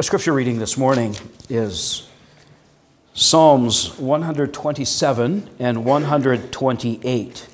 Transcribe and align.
Our 0.00 0.02
scripture 0.02 0.32
reading 0.32 0.58
this 0.58 0.78
morning 0.78 1.14
is 1.50 2.08
Psalms 3.12 3.98
127 3.98 5.50
and 5.58 5.84
128. 5.84 7.48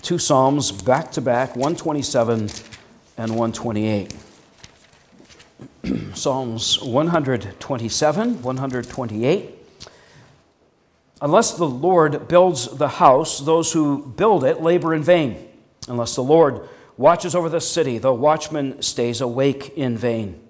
Two 0.00 0.18
Psalms 0.18 0.72
back 0.72 1.12
to 1.12 1.20
back, 1.20 1.50
127 1.50 2.48
and 3.18 3.36
128. 3.36 4.16
Psalms 6.14 6.80
127, 6.80 8.42
128. 8.42 9.50
Unless 11.20 11.58
the 11.58 11.68
Lord 11.68 12.26
builds 12.26 12.74
the 12.74 12.88
house, 12.88 13.40
those 13.40 13.74
who 13.74 14.06
build 14.16 14.44
it 14.44 14.62
labor 14.62 14.94
in 14.94 15.02
vain. 15.02 15.46
Unless 15.88 16.14
the 16.14 16.24
Lord 16.24 16.66
watches 16.96 17.34
over 17.34 17.50
the 17.50 17.60
city, 17.60 17.98
the 17.98 18.14
watchman 18.14 18.80
stays 18.80 19.20
awake 19.20 19.76
in 19.76 19.98
vain. 19.98 20.40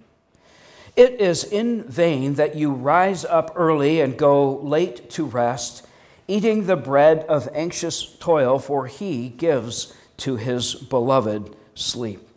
It 0.97 1.21
is 1.21 1.43
in 1.43 1.83
vain 1.83 2.35
that 2.35 2.55
you 2.55 2.71
rise 2.73 3.25
up 3.25 3.53
early 3.57 4.01
and 4.01 4.17
go 4.17 4.59
late 4.59 5.11
to 5.11 5.25
rest, 5.25 5.87
eating 6.29 6.67
the 6.67 6.77
bread 6.77 7.25
of 7.29 7.49
anxious 7.53 8.17
toil, 8.17 8.59
for 8.59 8.87
he 8.87 9.29
gives 9.29 9.93
to 10.19 10.37
his 10.37 10.75
beloved 10.75 11.57
sleep. 11.75 12.29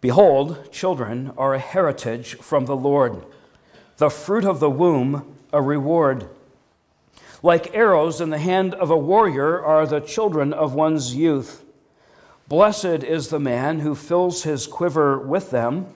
Behold, 0.00 0.70
children 0.70 1.32
are 1.38 1.54
a 1.54 1.58
heritage 1.58 2.36
from 2.36 2.66
the 2.66 2.76
Lord, 2.76 3.24
the 3.96 4.10
fruit 4.10 4.44
of 4.44 4.60
the 4.60 4.68
womb 4.68 5.34
a 5.54 5.62
reward. 5.62 6.28
Like 7.42 7.74
arrows 7.74 8.20
in 8.20 8.30
the 8.30 8.38
hand 8.38 8.74
of 8.74 8.90
a 8.90 8.98
warrior 8.98 9.64
are 9.64 9.86
the 9.86 10.00
children 10.00 10.52
of 10.52 10.74
one's 10.74 11.14
youth. 11.14 11.64
Blessed 12.48 12.84
is 13.04 13.28
the 13.28 13.40
man 13.40 13.80
who 13.80 13.94
fills 13.94 14.42
his 14.42 14.66
quiver 14.66 15.18
with 15.18 15.50
them. 15.50 15.86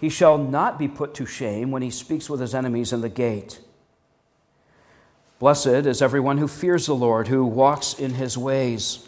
He 0.00 0.08
shall 0.08 0.38
not 0.38 0.78
be 0.78 0.88
put 0.88 1.14
to 1.14 1.26
shame 1.26 1.70
when 1.70 1.82
he 1.82 1.90
speaks 1.90 2.28
with 2.28 2.40
his 2.40 2.54
enemies 2.54 2.92
in 2.92 3.00
the 3.00 3.08
gate. 3.08 3.60
Blessed 5.38 5.66
is 5.66 6.00
everyone 6.00 6.38
who 6.38 6.48
fears 6.48 6.86
the 6.86 6.94
Lord, 6.94 7.28
who 7.28 7.44
walks 7.44 7.94
in 7.94 8.14
his 8.14 8.38
ways. 8.38 9.06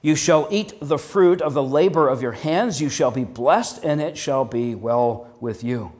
You 0.00 0.16
shall 0.16 0.48
eat 0.50 0.74
the 0.80 0.98
fruit 0.98 1.40
of 1.40 1.54
the 1.54 1.62
labor 1.62 2.08
of 2.08 2.22
your 2.22 2.32
hands. 2.32 2.80
You 2.80 2.88
shall 2.88 3.10
be 3.10 3.24
blessed, 3.24 3.84
and 3.84 4.00
it 4.00 4.18
shall 4.18 4.44
be 4.44 4.74
well 4.74 5.28
with 5.40 5.62
you. 5.62 5.92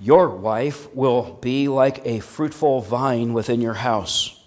Your 0.00 0.28
wife 0.28 0.94
will 0.94 1.38
be 1.40 1.66
like 1.66 2.00
a 2.04 2.20
fruitful 2.20 2.80
vine 2.82 3.32
within 3.32 3.60
your 3.60 3.74
house. 3.74 4.40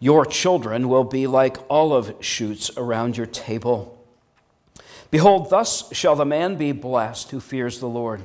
Your 0.00 0.26
children 0.26 0.88
will 0.88 1.04
be 1.04 1.28
like 1.28 1.56
olive 1.70 2.16
shoots 2.20 2.70
around 2.76 3.16
your 3.16 3.26
table. 3.26 3.93
Behold, 5.14 5.48
thus 5.48 5.94
shall 5.94 6.16
the 6.16 6.24
man 6.24 6.56
be 6.56 6.72
blessed 6.72 7.30
who 7.30 7.38
fears 7.38 7.78
the 7.78 7.86
Lord. 7.86 8.22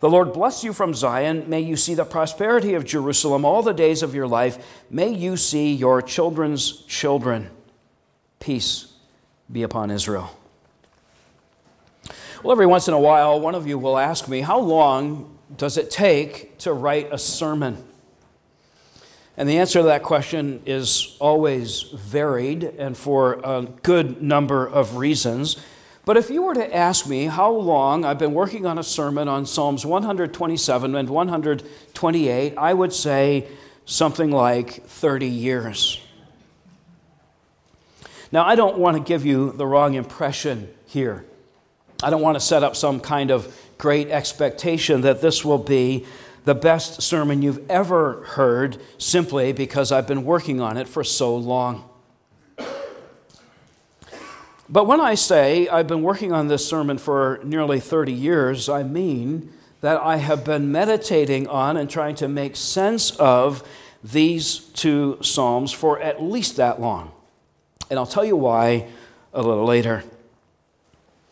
The 0.00 0.10
Lord 0.10 0.32
bless 0.32 0.64
you 0.64 0.72
from 0.72 0.92
Zion. 0.92 1.44
May 1.48 1.60
you 1.60 1.76
see 1.76 1.94
the 1.94 2.04
prosperity 2.04 2.74
of 2.74 2.84
Jerusalem 2.84 3.44
all 3.44 3.62
the 3.62 3.72
days 3.72 4.02
of 4.02 4.12
your 4.12 4.26
life. 4.26 4.58
May 4.90 5.10
you 5.10 5.36
see 5.36 5.72
your 5.72 6.02
children's 6.02 6.82
children. 6.86 7.50
Peace 8.40 8.92
be 9.52 9.62
upon 9.62 9.92
Israel. 9.92 10.36
Well, 12.42 12.50
every 12.50 12.66
once 12.66 12.88
in 12.88 12.94
a 12.94 12.98
while, 12.98 13.38
one 13.38 13.54
of 13.54 13.68
you 13.68 13.78
will 13.78 13.98
ask 13.98 14.26
me, 14.26 14.40
How 14.40 14.58
long 14.58 15.38
does 15.56 15.76
it 15.76 15.92
take 15.92 16.58
to 16.58 16.72
write 16.72 17.12
a 17.12 17.18
sermon? 17.18 17.87
And 19.38 19.48
the 19.48 19.58
answer 19.58 19.78
to 19.78 19.84
that 19.84 20.02
question 20.02 20.60
is 20.66 21.16
always 21.20 21.82
varied 21.82 22.64
and 22.64 22.96
for 22.96 23.34
a 23.44 23.68
good 23.84 24.20
number 24.20 24.66
of 24.66 24.96
reasons. 24.96 25.56
But 26.04 26.16
if 26.16 26.28
you 26.28 26.42
were 26.42 26.54
to 26.54 26.76
ask 26.76 27.06
me 27.06 27.26
how 27.26 27.52
long 27.52 28.04
I've 28.04 28.18
been 28.18 28.34
working 28.34 28.66
on 28.66 28.78
a 28.78 28.82
sermon 28.82 29.28
on 29.28 29.46
Psalms 29.46 29.86
127 29.86 30.96
and 30.96 31.08
128, 31.08 32.54
I 32.58 32.74
would 32.74 32.92
say 32.92 33.46
something 33.84 34.32
like 34.32 34.84
30 34.86 35.28
years. 35.28 36.00
Now, 38.32 38.44
I 38.44 38.56
don't 38.56 38.78
want 38.78 38.96
to 38.96 39.02
give 39.04 39.24
you 39.24 39.52
the 39.52 39.68
wrong 39.68 39.94
impression 39.94 40.68
here. 40.84 41.24
I 42.02 42.10
don't 42.10 42.22
want 42.22 42.34
to 42.34 42.40
set 42.40 42.64
up 42.64 42.74
some 42.74 42.98
kind 42.98 43.30
of 43.30 43.56
great 43.78 44.08
expectation 44.08 45.02
that 45.02 45.20
this 45.20 45.44
will 45.44 45.58
be 45.58 46.06
the 46.48 46.54
best 46.54 47.02
sermon 47.02 47.42
you've 47.42 47.70
ever 47.70 48.24
heard 48.24 48.78
simply 48.96 49.52
because 49.52 49.92
I've 49.92 50.06
been 50.06 50.24
working 50.24 50.62
on 50.62 50.78
it 50.78 50.88
for 50.88 51.04
so 51.04 51.36
long. 51.36 51.86
But 54.66 54.86
when 54.86 54.98
I 54.98 55.14
say 55.14 55.68
I've 55.68 55.86
been 55.86 56.00
working 56.00 56.32
on 56.32 56.48
this 56.48 56.66
sermon 56.66 56.96
for 56.96 57.38
nearly 57.44 57.80
30 57.80 58.14
years, 58.14 58.70
I 58.70 58.82
mean 58.82 59.52
that 59.82 60.00
I 60.00 60.16
have 60.16 60.42
been 60.42 60.72
meditating 60.72 61.48
on 61.48 61.76
and 61.76 61.90
trying 61.90 62.14
to 62.14 62.28
make 62.28 62.56
sense 62.56 63.10
of 63.16 63.62
these 64.02 64.56
two 64.56 65.18
Psalms 65.20 65.70
for 65.70 66.00
at 66.00 66.22
least 66.22 66.56
that 66.56 66.80
long. 66.80 67.12
And 67.90 67.98
I'll 67.98 68.06
tell 68.06 68.24
you 68.24 68.36
why 68.36 68.88
a 69.34 69.42
little 69.42 69.66
later. 69.66 70.02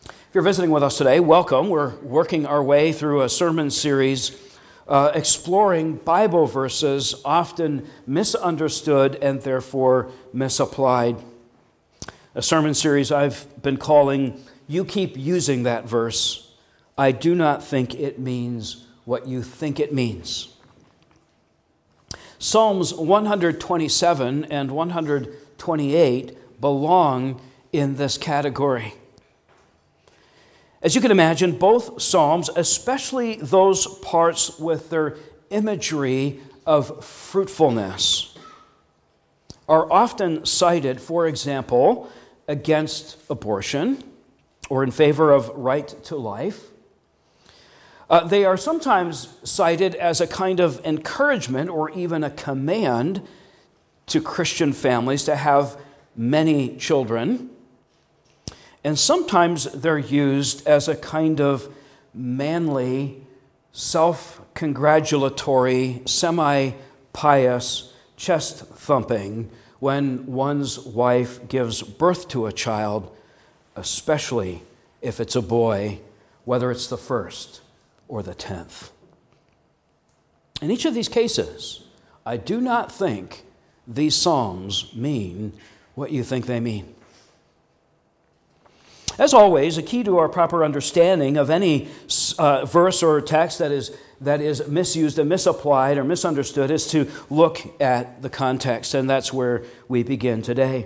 If 0.05 0.35
you're 0.35 0.43
visiting 0.43 0.69
with 0.69 0.83
us 0.83 0.95
today, 0.95 1.19
welcome. 1.19 1.69
We're 1.69 1.95
working 2.01 2.45
our 2.45 2.61
way 2.61 2.91
through 2.91 3.23
a 3.23 3.29
sermon 3.29 3.71
series 3.71 4.43
uh, 4.87 5.11
exploring 5.13 5.97
Bible 5.97 6.47
verses 6.47 7.15
often 7.25 7.87
misunderstood 8.05 9.15
and 9.21 9.41
therefore 9.41 10.11
misapplied. 10.31 11.17
A 12.35 12.41
sermon 12.41 12.73
series 12.73 13.11
I've 13.11 13.47
been 13.61 13.77
calling 13.77 14.41
You 14.67 14.85
Keep 14.85 15.17
Using 15.17 15.63
That 15.63 15.85
Verse. 15.85 16.53
I 16.97 17.11
do 17.11 17.35
not 17.35 17.63
think 17.63 17.95
it 17.95 18.19
means 18.19 18.85
what 19.05 19.27
you 19.27 19.43
think 19.43 19.79
it 19.79 19.93
means. 19.93 20.53
Psalms 22.39 22.93
127 22.93 24.45
and 24.45 24.71
128 24.71 26.61
belong 26.61 27.41
in 27.71 27.95
this 27.95 28.17
category. 28.17 28.93
As 30.81 30.93
you 30.93 31.01
can 31.01 31.11
imagine, 31.11 31.57
both 31.57 32.01
Psalms, 32.01 32.49
especially 32.55 33.35
those 33.37 33.87
parts 33.99 34.59
with 34.59 34.89
their 34.89 35.17
imagery 35.49 36.39
of 36.65 37.03
fruitfulness, 37.03 38.37
are 39.67 39.91
often 39.91 40.45
cited, 40.45 41.01
for 41.01 41.27
example, 41.27 42.09
against 42.47 43.17
abortion 43.29 44.03
or 44.69 44.83
in 44.83 44.91
favor 44.91 45.31
of 45.31 45.49
right 45.49 45.87
to 46.05 46.15
life. 46.15 46.67
Uh, 48.09 48.25
they 48.25 48.45
are 48.45 48.55
sometimes 48.55 49.37
cited 49.43 49.93
as 49.95 50.21
a 50.21 50.27
kind 50.27 50.59
of 50.59 50.79
encouragement 50.85 51.69
or 51.69 51.89
even 51.91 52.23
a 52.23 52.29
command 52.29 53.21
to 54.05 54.21
Christian 54.21 54.71
families 54.71 55.25
to 55.25 55.35
have 55.35 55.77
many 56.15 56.77
children. 56.77 57.49
And 58.83 58.97
sometimes 58.97 59.65
they're 59.65 59.97
used 59.97 60.65
as 60.67 60.87
a 60.87 60.95
kind 60.95 61.41
of 61.41 61.73
manly, 62.13 63.21
self 63.71 64.41
congratulatory, 64.53 66.01
semi 66.05 66.71
pious 67.13 67.93
chest 68.15 68.65
thumping 68.65 69.49
when 69.79 70.25
one's 70.25 70.79
wife 70.79 71.47
gives 71.47 71.83
birth 71.83 72.27
to 72.29 72.47
a 72.47 72.51
child, 72.51 73.15
especially 73.75 74.63
if 75.01 75.19
it's 75.19 75.35
a 75.35 75.41
boy, 75.41 75.99
whether 76.45 76.71
it's 76.71 76.87
the 76.87 76.97
first 76.97 77.61
or 78.07 78.23
the 78.23 78.33
tenth. 78.33 78.91
In 80.61 80.71
each 80.71 80.85
of 80.85 80.95
these 80.95 81.09
cases, 81.09 81.83
I 82.25 82.37
do 82.37 82.59
not 82.59 82.91
think 82.91 83.43
these 83.87 84.15
Psalms 84.15 84.93
mean 84.95 85.53
what 85.95 86.11
you 86.11 86.23
think 86.23 86.45
they 86.45 86.59
mean. 86.59 86.93
As 89.17 89.33
always, 89.33 89.77
a 89.77 89.83
key 89.83 90.03
to 90.03 90.19
our 90.19 90.29
proper 90.29 90.63
understanding 90.63 91.37
of 91.37 91.49
any 91.49 91.87
uh, 92.37 92.65
verse 92.65 93.01
or 93.01 93.19
text 93.19 93.59
that 93.59 93.71
is, 93.71 93.95
that 94.21 94.41
is 94.41 94.67
misused 94.67 95.17
and 95.17 95.27
misapplied 95.27 95.97
or 95.97 96.03
misunderstood 96.03 96.69
is 96.69 96.87
to 96.91 97.09
look 97.29 97.59
at 97.81 98.21
the 98.21 98.29
context, 98.29 98.93
and 98.93 99.09
that's 99.09 99.33
where 99.33 99.63
we 99.87 100.03
begin 100.03 100.43
today. 100.43 100.85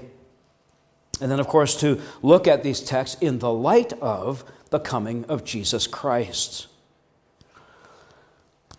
And 1.19 1.29
then, 1.29 1.41
of 1.41 1.47
course, 1.47 1.77
to 1.81 2.01
look 2.21 2.47
at 2.47 2.63
these 2.63 2.79
texts 2.79 3.17
in 3.19 3.39
the 3.39 3.51
light 3.51 3.91
of 4.01 4.45
the 4.69 4.79
coming 4.79 5.25
of 5.25 5.43
Jesus 5.43 5.85
Christ. 5.85 6.67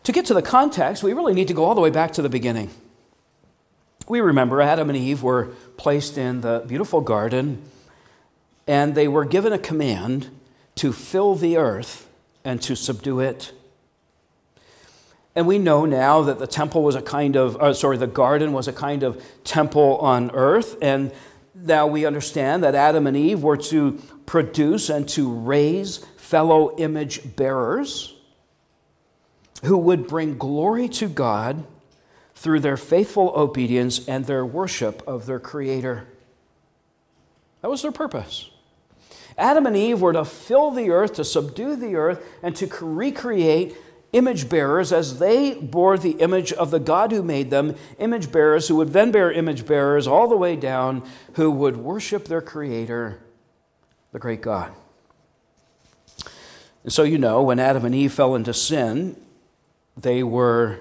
To 0.05 0.13
get 0.13 0.25
to 0.27 0.35
the 0.35 0.43
context, 0.43 1.03
we 1.03 1.13
really 1.13 1.35
need 1.35 1.49
to 1.49 1.55
go 1.55 1.65
all 1.65 1.75
the 1.75 1.81
way 1.81 1.91
back 1.91 2.13
to 2.15 2.23
the 2.23 2.31
beginning. 2.31 2.71
We 4.09 4.21
remember 4.21 4.61
Adam 4.61 4.89
and 4.89 4.99
Eve 4.99 5.23
were 5.23 5.53
placed 5.77 6.19
in 6.19 6.41
the 6.41 6.65
beautiful 6.67 7.03
garden 7.03 7.63
and 8.67 8.95
they 8.95 9.09
were 9.09 9.25
given 9.25 9.53
a 9.53 9.59
command 9.59 10.31
to 10.77 10.93
fill 10.93 11.35
the 11.35 11.57
earth 11.57 12.09
and 12.45 12.61
to 12.63 12.75
subdue 12.75 13.21
it. 13.21 13.53
And 15.35 15.47
we 15.47 15.59
know 15.59 15.87
now 15.87 16.23
that 16.23 16.39
the 16.39 16.47
temple 16.47 16.83
was 16.83 16.95
a 16.95 17.03
kind 17.03 17.37
of, 17.37 17.57
uh, 17.57 17.73
sorry, 17.73 17.97
the 17.97 18.07
garden 18.07 18.53
was 18.53 18.69
a 18.69 18.73
kind 18.73 19.03
of 19.03 19.23
temple 19.45 19.97
on 19.99 20.31
earth. 20.33 20.77
And 20.83 21.11
now 21.55 21.87
we 21.87 22.05
understand 22.05 22.63
that 22.65 22.75
Adam 22.75 23.07
and 23.07 23.17
Eve 23.17 23.43
were 23.43 23.57
to 23.57 24.01
produce 24.27 24.91
and 24.91 25.09
to 25.11 25.33
raise 25.33 25.99
fellow 26.17 26.77
image 26.77 27.37
bearers 27.37 28.15
who 29.65 29.79
would 29.79 30.07
bring 30.07 30.37
glory 30.37 30.89
to 30.89 31.09
God 31.09 31.65
through 32.35 32.61
their 32.61 32.77
faithful 32.77 33.33
obedience 33.37 34.07
and 34.09 34.27
their 34.27 34.45
worship 34.45 35.03
of 35.07 35.27
their 35.27 35.39
Creator. 35.39 36.07
That 37.61 37.71
was 37.71 37.83
their 37.83 37.93
purpose. 37.93 38.51
Adam 39.39 39.67
and 39.67 39.77
Eve 39.77 40.01
were 40.01 40.13
to 40.13 40.25
fill 40.25 40.71
the 40.71 40.91
earth, 40.91 41.15
to 41.15 41.25
subdue 41.25 41.77
the 41.77 41.97
earth, 41.97 42.25
and 42.43 42.55
to 42.57 42.67
recreate 42.81 43.77
image 44.13 44.49
bearers 44.49 44.93
as 44.93 45.19
they 45.19 45.55
bore 45.55 45.97
the 45.97 46.13
image 46.13 46.53
of 46.53 46.71
the 46.71 46.79
God 46.79 47.13
who 47.13 47.23
made 47.23 47.51
them, 47.51 47.75
image 47.99 48.31
bearers 48.31 48.69
who 48.69 48.77
would 48.77 48.93
then 48.93 49.11
bear 49.11 49.33
image 49.33 49.67
bearers 49.67 50.07
all 50.07 50.29
the 50.29 50.37
way 50.37 50.55
down, 50.55 51.03
who 51.35 51.51
would 51.51 51.77
worship 51.79 52.27
their 52.27 52.43
Creator, 52.43 53.19
the 54.13 54.19
great 54.19 54.43
God. 54.43 54.73
And 56.85 56.93
so 56.93 57.05
you 57.05 57.17
know, 57.17 57.43
when 57.43 57.59
Adam 57.59 57.85
and 57.85 57.95
Eve 57.95 58.13
fell 58.13 58.35
into 58.35 58.53
sin, 58.53 59.17
they 59.97 60.23
were 60.23 60.81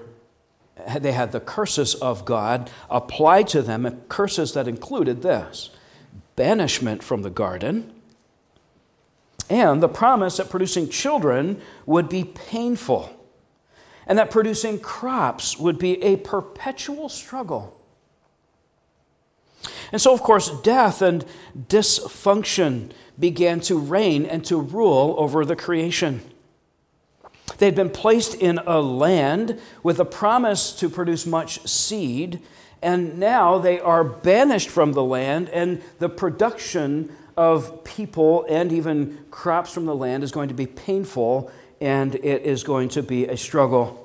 they 0.98 1.12
had 1.12 1.32
the 1.32 1.40
curses 1.40 1.94
of 1.94 2.24
God 2.24 2.70
applied 2.90 3.46
to 3.48 3.62
them, 3.62 4.02
curses 4.08 4.54
that 4.54 4.66
included 4.66 5.22
this 5.22 5.70
banishment 6.34 7.02
from 7.02 7.22
the 7.22 7.30
garden, 7.30 7.92
and 9.48 9.82
the 9.82 9.88
promise 9.88 10.36
that 10.36 10.50
producing 10.50 10.88
children 10.88 11.60
would 11.86 12.08
be 12.08 12.24
painful, 12.24 13.10
and 14.06 14.18
that 14.18 14.30
producing 14.30 14.78
crops 14.78 15.58
would 15.58 15.78
be 15.78 16.02
a 16.02 16.16
perpetual 16.16 17.08
struggle. 17.08 17.78
And 19.92 20.00
so, 20.00 20.12
of 20.12 20.22
course, 20.22 20.50
death 20.62 21.02
and 21.02 21.24
dysfunction 21.56 22.92
began 23.18 23.60
to 23.60 23.78
reign 23.78 24.24
and 24.24 24.44
to 24.46 24.60
rule 24.60 25.14
over 25.18 25.44
the 25.44 25.54
creation. 25.54 26.22
They'd 27.58 27.74
been 27.74 27.90
placed 27.90 28.34
in 28.34 28.58
a 28.58 28.80
land 28.80 29.60
with 29.82 30.00
a 30.00 30.04
promise 30.04 30.72
to 30.76 30.88
produce 30.88 31.26
much 31.26 31.66
seed, 31.68 32.40
and 32.80 33.18
now 33.18 33.58
they 33.58 33.78
are 33.78 34.02
banished 34.02 34.70
from 34.70 34.94
the 34.94 35.04
land, 35.04 35.48
and 35.50 35.82
the 35.98 36.08
production 36.08 37.14
of 37.36 37.84
people 37.84 38.44
and 38.48 38.72
even 38.72 39.24
crops 39.30 39.72
from 39.72 39.86
the 39.86 39.94
land 39.94 40.22
is 40.22 40.32
going 40.32 40.48
to 40.48 40.54
be 40.54 40.66
painful, 40.66 41.50
and 41.80 42.14
it 42.14 42.42
is 42.42 42.62
going 42.62 42.88
to 42.90 43.02
be 43.02 43.26
a 43.26 43.36
struggle. 43.36 43.98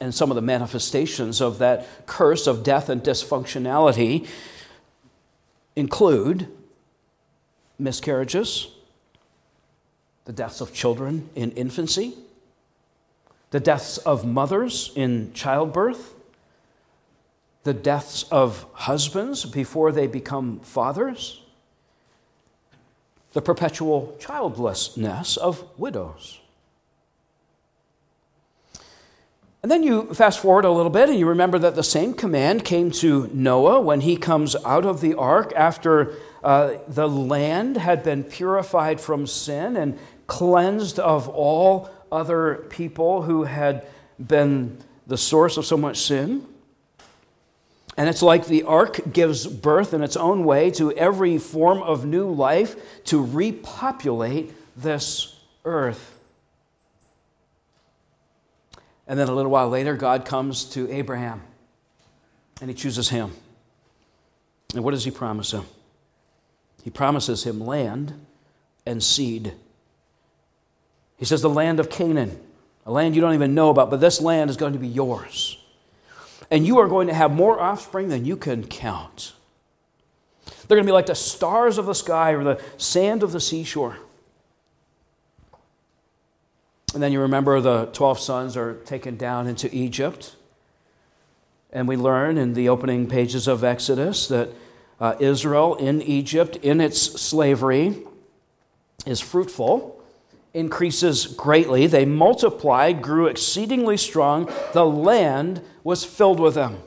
And 0.00 0.14
some 0.14 0.30
of 0.30 0.34
the 0.34 0.42
manifestations 0.42 1.40
of 1.40 1.58
that 1.58 1.86
curse 2.06 2.46
of 2.46 2.62
death 2.62 2.88
and 2.88 3.02
dysfunctionality 3.02 4.26
include 5.76 6.48
miscarriages 7.78 8.68
the 10.24 10.32
deaths 10.32 10.60
of 10.60 10.72
children 10.72 11.28
in 11.34 11.50
infancy, 11.52 12.14
the 13.50 13.60
deaths 13.60 13.98
of 13.98 14.24
mothers 14.24 14.92
in 14.94 15.32
childbirth, 15.34 16.14
the 17.62 17.74
deaths 17.74 18.24
of 18.30 18.66
husbands 18.72 19.44
before 19.44 19.92
they 19.92 20.06
become 20.06 20.60
fathers, 20.60 21.42
the 23.32 23.42
perpetual 23.42 24.16
childlessness 24.18 25.36
of 25.36 25.64
widows. 25.78 26.40
And 29.62 29.70
then 29.70 29.82
you 29.82 30.14
fast 30.14 30.40
forward 30.40 30.64
a 30.64 30.70
little 30.70 30.90
bit 30.90 31.10
and 31.10 31.18
you 31.18 31.26
remember 31.26 31.58
that 31.58 31.74
the 31.74 31.82
same 31.82 32.14
command 32.14 32.64
came 32.64 32.90
to 32.92 33.28
Noah 33.34 33.80
when 33.82 34.00
he 34.00 34.16
comes 34.16 34.56
out 34.64 34.86
of 34.86 35.02
the 35.02 35.14
ark 35.14 35.52
after 35.54 36.14
uh, 36.42 36.74
the 36.88 37.06
land 37.06 37.76
had 37.76 38.02
been 38.02 38.24
purified 38.24 39.02
from 39.02 39.26
sin 39.26 39.76
and 39.76 39.98
cleansed 40.26 40.98
of 40.98 41.28
all 41.28 41.90
other 42.10 42.66
people 42.70 43.22
who 43.22 43.44
had 43.44 43.86
been 44.18 44.78
the 45.06 45.18
source 45.18 45.58
of 45.58 45.66
so 45.66 45.76
much 45.76 45.98
sin. 45.98 46.46
And 47.96 48.08
it's 48.08 48.22
like 48.22 48.46
the 48.46 48.62
ark 48.62 49.12
gives 49.12 49.46
birth 49.46 49.92
in 49.92 50.02
its 50.02 50.16
own 50.16 50.44
way 50.44 50.70
to 50.72 50.92
every 50.92 51.38
form 51.38 51.82
of 51.82 52.04
new 52.04 52.30
life 52.30 53.04
to 53.04 53.22
repopulate 53.22 54.52
this 54.76 55.38
earth. 55.64 56.16
And 59.06 59.18
then 59.18 59.28
a 59.28 59.34
little 59.34 59.50
while 59.50 59.68
later, 59.68 59.96
God 59.96 60.24
comes 60.24 60.64
to 60.66 60.90
Abraham 60.90 61.42
and 62.60 62.70
he 62.70 62.74
chooses 62.74 63.08
him. 63.08 63.32
And 64.74 64.84
what 64.84 64.92
does 64.92 65.04
he 65.04 65.10
promise 65.10 65.52
him? 65.52 65.64
He 66.84 66.90
promises 66.90 67.44
him 67.44 67.60
land 67.60 68.14
and 68.86 69.02
seed. 69.02 69.54
He 71.16 71.24
says, 71.24 71.42
The 71.42 71.50
land 71.50 71.80
of 71.80 71.90
Canaan, 71.90 72.40
a 72.86 72.92
land 72.92 73.14
you 73.14 73.20
don't 73.20 73.34
even 73.34 73.54
know 73.54 73.70
about, 73.70 73.90
but 73.90 74.00
this 74.00 74.20
land 74.20 74.48
is 74.48 74.56
going 74.56 74.72
to 74.72 74.78
be 74.78 74.88
yours. 74.88 75.59
And 76.50 76.66
you 76.66 76.78
are 76.78 76.88
going 76.88 77.08
to 77.08 77.14
have 77.14 77.32
more 77.32 77.60
offspring 77.60 78.08
than 78.08 78.24
you 78.24 78.36
can 78.36 78.66
count. 78.66 79.32
They're 80.66 80.76
going 80.76 80.86
to 80.86 80.90
be 80.90 80.94
like 80.94 81.06
the 81.06 81.14
stars 81.14 81.78
of 81.78 81.86
the 81.86 81.94
sky 81.94 82.30
or 82.32 82.44
the 82.44 82.62
sand 82.76 83.22
of 83.22 83.32
the 83.32 83.40
seashore. 83.40 83.98
And 86.94 87.02
then 87.02 87.12
you 87.12 87.20
remember 87.20 87.60
the 87.60 87.86
12 87.86 88.18
sons 88.18 88.56
are 88.56 88.74
taken 88.84 89.16
down 89.16 89.46
into 89.46 89.72
Egypt. 89.74 90.34
And 91.72 91.86
we 91.86 91.96
learn 91.96 92.36
in 92.36 92.54
the 92.54 92.68
opening 92.68 93.06
pages 93.06 93.46
of 93.46 93.62
Exodus 93.62 94.28
that 94.28 94.50
uh, 95.00 95.14
Israel 95.20 95.76
in 95.76 96.02
Egypt, 96.02 96.56
in 96.56 96.80
its 96.80 97.00
slavery, 97.00 97.98
is 99.06 99.20
fruitful 99.20 99.99
increases 100.52 101.26
greatly. 101.26 101.86
They 101.86 102.04
multiplied, 102.04 103.02
grew 103.02 103.26
exceedingly 103.26 103.96
strong. 103.96 104.50
The 104.72 104.86
land 104.86 105.62
was 105.84 106.04
filled 106.04 106.40
with 106.40 106.54
them. 106.54 106.78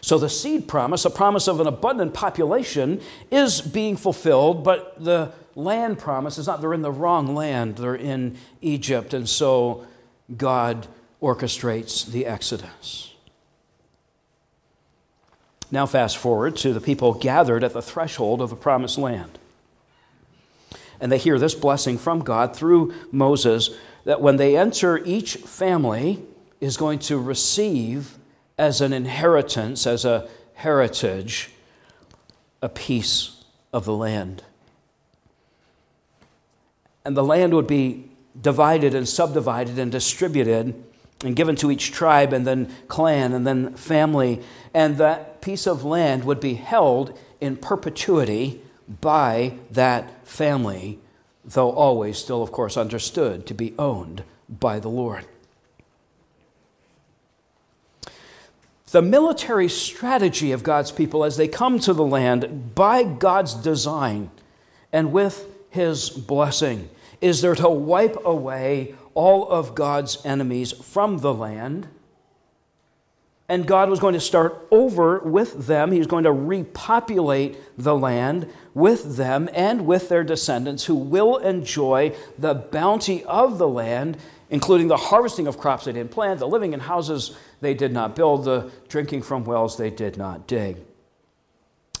So 0.00 0.18
the 0.18 0.28
seed 0.28 0.68
promise, 0.68 1.04
a 1.06 1.10
promise 1.10 1.48
of 1.48 1.60
an 1.60 1.66
abundant 1.66 2.12
population, 2.12 3.00
is 3.30 3.62
being 3.62 3.96
fulfilled, 3.96 4.62
but 4.62 5.02
the 5.02 5.32
land 5.54 5.98
promise 5.98 6.36
is 6.36 6.46
not. 6.46 6.60
They're 6.60 6.74
in 6.74 6.82
the 6.82 6.92
wrong 6.92 7.34
land, 7.34 7.76
they're 7.76 7.94
in 7.94 8.36
Egypt. 8.60 9.14
And 9.14 9.26
so 9.26 9.86
God 10.36 10.86
orchestrates 11.22 12.06
the 12.06 12.26
Exodus. 12.26 13.14
Now, 15.70 15.86
fast 15.86 16.18
forward 16.18 16.56
to 16.56 16.74
the 16.74 16.80
people 16.80 17.14
gathered 17.14 17.64
at 17.64 17.72
the 17.72 17.82
threshold 17.82 18.42
of 18.42 18.50
the 18.50 18.56
promised 18.56 18.98
land 18.98 19.38
and 21.04 21.12
they 21.12 21.18
hear 21.18 21.38
this 21.38 21.54
blessing 21.54 21.98
from 21.98 22.20
God 22.20 22.56
through 22.56 22.94
Moses 23.12 23.68
that 24.04 24.22
when 24.22 24.38
they 24.38 24.56
enter, 24.56 24.96
each 25.04 25.34
family 25.34 26.22
is 26.62 26.78
going 26.78 26.98
to 27.00 27.18
receive 27.18 28.16
as 28.56 28.80
an 28.80 28.94
inheritance, 28.94 29.86
as 29.86 30.06
a 30.06 30.26
heritage, 30.54 31.50
a 32.62 32.70
piece 32.70 33.44
of 33.70 33.84
the 33.84 33.92
land. 33.92 34.44
And 37.04 37.14
the 37.14 37.22
land 37.22 37.52
would 37.52 37.66
be 37.66 38.08
divided 38.40 38.94
and 38.94 39.06
subdivided 39.06 39.78
and 39.78 39.92
distributed 39.92 40.72
and 41.22 41.36
given 41.36 41.54
to 41.56 41.70
each 41.70 41.92
tribe 41.92 42.32
and 42.32 42.46
then 42.46 42.74
clan 42.88 43.34
and 43.34 43.46
then 43.46 43.74
family. 43.74 44.40
And 44.72 44.96
that 44.96 45.42
piece 45.42 45.66
of 45.66 45.84
land 45.84 46.24
would 46.24 46.40
be 46.40 46.54
held 46.54 47.14
in 47.42 47.58
perpetuity 47.58 48.62
by 49.00 49.58
that 49.70 50.26
family, 50.26 50.98
though 51.44 51.70
always 51.70 52.18
still, 52.18 52.42
of 52.42 52.52
course, 52.52 52.76
understood 52.76 53.46
to 53.46 53.54
be 53.54 53.74
owned 53.78 54.24
by 54.48 54.78
the 54.78 54.88
Lord. 54.88 55.24
The 58.90 59.02
military 59.02 59.68
strategy 59.68 60.52
of 60.52 60.62
God's 60.62 60.92
people 60.92 61.24
as 61.24 61.36
they 61.36 61.48
come 61.48 61.80
to 61.80 61.92
the 61.92 62.04
land 62.04 62.74
by 62.76 63.02
God's 63.02 63.54
design 63.54 64.30
and 64.92 65.10
with 65.12 65.48
his 65.70 66.10
blessing 66.10 66.88
is 67.20 67.40
there 67.40 67.56
to 67.56 67.68
wipe 67.68 68.16
away 68.24 68.94
all 69.14 69.48
of 69.48 69.74
God's 69.74 70.24
enemies 70.24 70.70
from 70.70 71.18
the 71.18 71.34
land 71.34 71.88
and 73.48 73.66
God 73.66 73.90
was 73.90 74.00
going 74.00 74.14
to 74.14 74.20
start 74.20 74.66
over 74.70 75.18
with 75.18 75.66
them. 75.66 75.92
He 75.92 75.98
was 75.98 76.06
going 76.06 76.24
to 76.24 76.32
repopulate 76.32 77.58
the 77.76 77.94
land 77.94 78.50
with 78.72 79.16
them 79.16 79.50
and 79.52 79.86
with 79.86 80.08
their 80.08 80.24
descendants 80.24 80.84
who 80.84 80.94
will 80.94 81.36
enjoy 81.36 82.14
the 82.38 82.54
bounty 82.54 83.22
of 83.24 83.58
the 83.58 83.68
land, 83.68 84.16
including 84.48 84.88
the 84.88 84.96
harvesting 84.96 85.46
of 85.46 85.58
crops 85.58 85.84
they 85.84 85.92
didn't 85.92 86.10
plant, 86.10 86.38
the 86.40 86.48
living 86.48 86.72
in 86.72 86.80
houses 86.80 87.36
they 87.60 87.74
did 87.74 87.92
not 87.92 88.16
build, 88.16 88.44
the 88.44 88.70
drinking 88.88 89.22
from 89.22 89.44
wells 89.44 89.76
they 89.76 89.90
did 89.90 90.16
not 90.16 90.46
dig. 90.46 90.78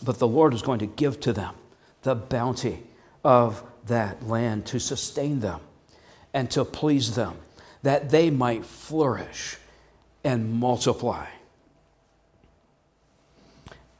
But 0.02 0.18
the 0.18 0.28
Lord 0.28 0.54
is 0.54 0.62
going 0.62 0.80
to 0.80 0.86
give 0.86 1.20
to 1.20 1.32
them 1.32 1.54
the 2.02 2.14
bounty 2.14 2.84
of 3.22 3.62
that 3.86 4.26
land 4.26 4.64
to 4.66 4.80
sustain 4.80 5.40
them 5.40 5.60
and 6.32 6.50
to 6.50 6.64
please 6.64 7.14
them, 7.14 7.36
that 7.82 8.08
they 8.10 8.30
might 8.30 8.64
flourish 8.64 9.58
and 10.24 10.52
multiply. 10.54 11.26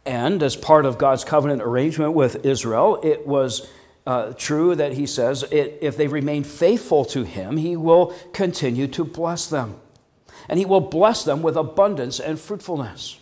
And 0.07 0.43
as 0.43 0.57
part 0.57 0.85
of 0.87 0.99
God's 0.99 1.25
covenant 1.25 1.63
arrangement 1.63 2.13
with 2.13 2.45
Israel, 2.45 3.01
it 3.03 3.27
was 3.27 3.69
uh, 4.07 4.35
true 4.35 4.75
that 4.75 4.93
he 4.93 5.07
says 5.07 5.45
it, 5.45 5.79
if 5.81 5.97
they 5.97 6.09
remain 6.09 6.45
faithful 6.45 7.05
to 7.07 7.25
him, 7.25 7.57
he 7.57 7.77
will 7.77 8.15
continue 8.33 8.87
to 8.89 9.05
bless 9.05 9.47
them. 9.47 9.77
And 10.49 10.59
he 10.59 10.67
will 10.67 10.81
bless 10.81 11.25
them 11.25 11.43
with 11.43 11.57
abundance 11.57 12.21
and 12.21 12.39
fruitfulness. 12.39 13.19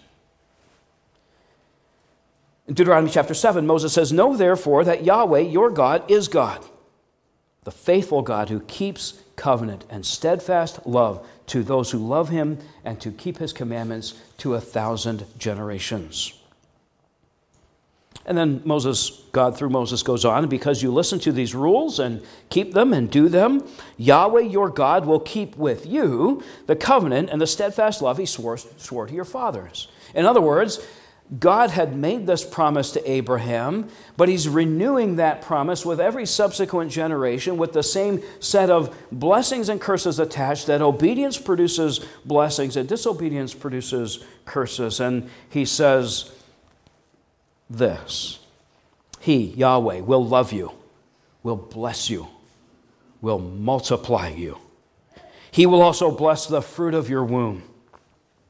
In 2.67 2.75
Deuteronomy 2.75 3.11
chapter 3.11 3.35
7, 3.35 3.67
Moses 3.67 3.93
says, 3.93 4.13
Know 4.13 4.37
therefore 4.37 4.85
that 4.85 5.05
Yahweh, 5.05 5.41
your 5.41 5.71
God, 5.71 6.09
is 6.11 6.27
God, 6.27 6.65
the 7.63 7.71
faithful 7.71 8.23
God 8.23 8.49
who 8.49 8.61
keeps 8.61 9.21
covenant 9.37 9.85
and 9.89 10.05
steadfast 10.05 10.85
love 10.87 11.25
to 11.53 11.63
those 11.63 11.91
who 11.91 11.99
love 11.99 12.31
him 12.31 12.59
and 12.83 12.99
to 12.99 13.11
keep 13.13 13.37
his 13.37 13.53
commandments 13.53 14.15
to 14.39 14.55
a 14.55 14.61
thousand 14.61 15.27
generations. 15.39 16.33
And 18.25 18.39
then 18.39 18.63
Moses, 18.65 19.11
God 19.33 19.59
through 19.59 19.69
Moses 19.69 20.03
goes 20.03 20.25
on, 20.25 20.49
because 20.49 20.83
you 20.83 20.91
listen 20.91 21.19
to 21.21 21.33
these 21.33 21.55
rules 21.55 21.99
and 21.99 22.23
keep 22.49 22.73
them 22.73 22.95
and 22.95 23.11
do 23.11 23.29
them, 23.29 23.69
Yahweh 23.99 24.43
your 24.43 24.71
God 24.71 25.05
will 25.05 25.21
keep 25.21 25.55
with 25.57 25.85
you 25.85 26.43
the 26.67 26.77
covenant 26.77 27.29
and 27.29 27.39
the 27.39 27.47
steadfast 27.47 28.01
love 28.01 28.17
he 28.17 28.25
swore, 28.25 28.57
swore 28.57 29.07
to 29.07 29.13
your 29.13 29.27
fathers. 29.27 29.89
In 30.15 30.25
other 30.25 30.41
words, 30.41 30.87
God 31.39 31.71
had 31.71 31.97
made 31.97 32.27
this 32.27 32.45
promise 32.45 32.91
to 32.93 33.11
Abraham, 33.11 33.89
but 34.17 34.29
he's 34.29 34.49
renewing 34.49 35.17
that 35.17 35.41
promise 35.41 35.87
with 35.87 35.99
every 35.99 36.27
subsequent 36.27 36.91
generation 36.91 37.57
with 37.57 37.73
the 37.73 37.83
same 37.83 38.23
set 38.41 38.69
of 38.69 38.95
blessings 39.11 39.71
and 39.71 39.81
curses 39.81 40.19
attached 40.19 40.67
that 40.67 40.83
obedience 40.83 41.39
produces 41.39 42.01
blessings 42.25 42.77
and 42.77 42.87
disobedience 42.89 43.55
produces 43.55 44.23
curses. 44.45 45.01
And 45.01 45.31
he 45.49 45.65
says 45.65 46.31
this 47.71 48.41
He, 49.21 49.47
Yahweh, 49.47 50.01
will 50.01 50.27
love 50.27 50.53
you, 50.53 50.73
will 51.43 51.57
bless 51.57 52.11
you, 52.11 52.29
will 53.23 53.39
multiply 53.39 54.29
you. 54.29 54.59
He 55.51 55.65
will 55.65 55.83
also 55.83 56.11
bless 56.11 56.47
the 56.47 56.61
fruit 56.61 56.95
of 56.95 57.09
your 57.09 57.25
womb 57.25 57.63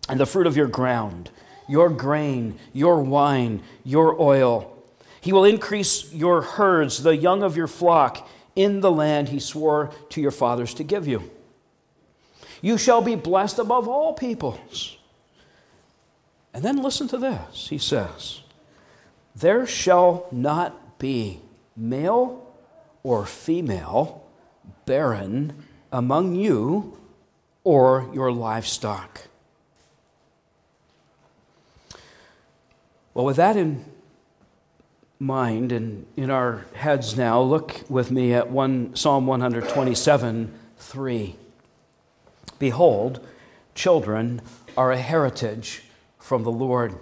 and 0.08 0.18
the 0.18 0.26
fruit 0.26 0.48
of 0.48 0.56
your 0.56 0.68
ground 0.68 1.30
your 1.72 1.88
grain, 1.88 2.58
your 2.74 3.02
wine, 3.02 3.62
your 3.82 4.20
oil. 4.20 4.70
He 5.22 5.32
will 5.32 5.46
increase 5.46 6.12
your 6.12 6.42
herds, 6.42 7.02
the 7.02 7.16
young 7.16 7.42
of 7.42 7.56
your 7.56 7.66
flock, 7.66 8.28
in 8.54 8.80
the 8.80 8.92
land 8.92 9.30
he 9.30 9.40
swore 9.40 9.90
to 10.10 10.20
your 10.20 10.30
fathers 10.30 10.74
to 10.74 10.84
give 10.84 11.08
you. 11.08 11.30
You 12.60 12.76
shall 12.76 13.00
be 13.00 13.14
blessed 13.14 13.58
above 13.58 13.88
all 13.88 14.12
peoples. 14.12 14.98
And 16.52 16.62
then 16.62 16.82
listen 16.82 17.08
to 17.08 17.16
this. 17.16 17.68
He 17.68 17.78
says, 17.78 18.42
There 19.34 19.66
shall 19.66 20.26
not 20.30 20.98
be 20.98 21.40
male 21.74 22.54
or 23.02 23.24
female 23.24 24.28
barren 24.84 25.64
among 25.90 26.34
you 26.34 26.98
or 27.64 28.10
your 28.12 28.30
livestock. 28.30 29.28
Well, 33.14 33.26
with 33.26 33.36
that 33.36 33.56
in 33.56 33.84
mind 35.18 35.70
and 35.70 36.06
in 36.16 36.30
our 36.30 36.64
heads 36.74 37.16
now, 37.16 37.40
look 37.42 37.82
with 37.88 38.10
me 38.10 38.32
at 38.32 38.50
one, 38.50 38.96
Psalm 38.96 39.26
127 39.26 40.58
3. 40.78 41.36
Behold, 42.58 43.20
children 43.74 44.40
are 44.76 44.92
a 44.92 44.98
heritage 44.98 45.84
from 46.18 46.42
the 46.42 46.50
Lord, 46.50 46.94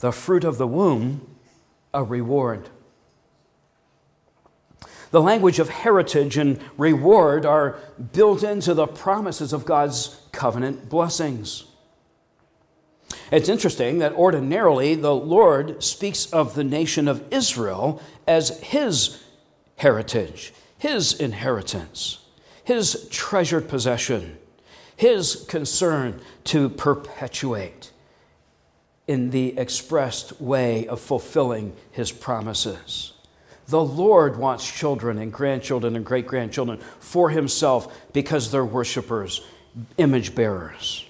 the 0.00 0.12
fruit 0.12 0.44
of 0.44 0.58
the 0.58 0.66
womb, 0.66 1.36
a 1.94 2.02
reward. 2.02 2.68
The 5.12 5.22
language 5.22 5.60
of 5.60 5.68
heritage 5.68 6.36
and 6.36 6.60
reward 6.76 7.46
are 7.46 7.78
built 8.12 8.42
into 8.42 8.74
the 8.74 8.86
promises 8.86 9.52
of 9.52 9.64
God's 9.64 10.20
covenant 10.32 10.88
blessings. 10.88 11.64
It's 13.30 13.48
interesting 13.48 13.98
that 13.98 14.12
ordinarily 14.12 14.94
the 14.94 15.14
Lord 15.14 15.82
speaks 15.82 16.26
of 16.32 16.54
the 16.54 16.64
nation 16.64 17.08
of 17.08 17.24
Israel 17.32 18.00
as 18.26 18.60
his 18.60 19.24
heritage, 19.76 20.52
his 20.78 21.12
inheritance, 21.12 22.18
his 22.62 23.08
treasured 23.10 23.68
possession, 23.68 24.38
his 24.96 25.44
concern 25.48 26.20
to 26.44 26.68
perpetuate 26.68 27.90
in 29.08 29.30
the 29.30 29.58
expressed 29.58 30.40
way 30.40 30.86
of 30.86 31.00
fulfilling 31.00 31.74
his 31.90 32.12
promises. 32.12 33.12
The 33.68 33.82
Lord 33.82 34.36
wants 34.36 34.70
children 34.70 35.18
and 35.18 35.32
grandchildren 35.32 35.96
and 35.96 36.04
great 36.04 36.26
grandchildren 36.26 36.78
for 37.00 37.30
himself 37.30 38.12
because 38.12 38.50
they're 38.50 38.64
worshipers, 38.64 39.44
image 39.98 40.34
bearers. 40.34 41.05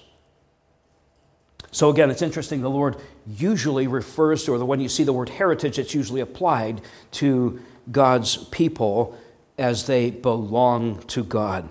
So 1.71 1.89
again, 1.89 2.09
it's 2.09 2.21
interesting. 2.21 2.61
The 2.61 2.69
Lord 2.69 2.97
usually 3.25 3.87
refers 3.87 4.43
to, 4.45 4.53
or 4.53 4.65
when 4.65 4.79
you 4.79 4.89
see 4.89 5.03
the 5.03 5.13
word 5.13 5.29
heritage, 5.29 5.77
it's 5.77 5.93
usually 5.93 6.21
applied 6.21 6.81
to 7.13 7.59
God's 7.91 8.37
people 8.37 9.17
as 9.57 9.87
they 9.87 10.09
belong 10.11 10.99
to 11.07 11.23
God. 11.23 11.67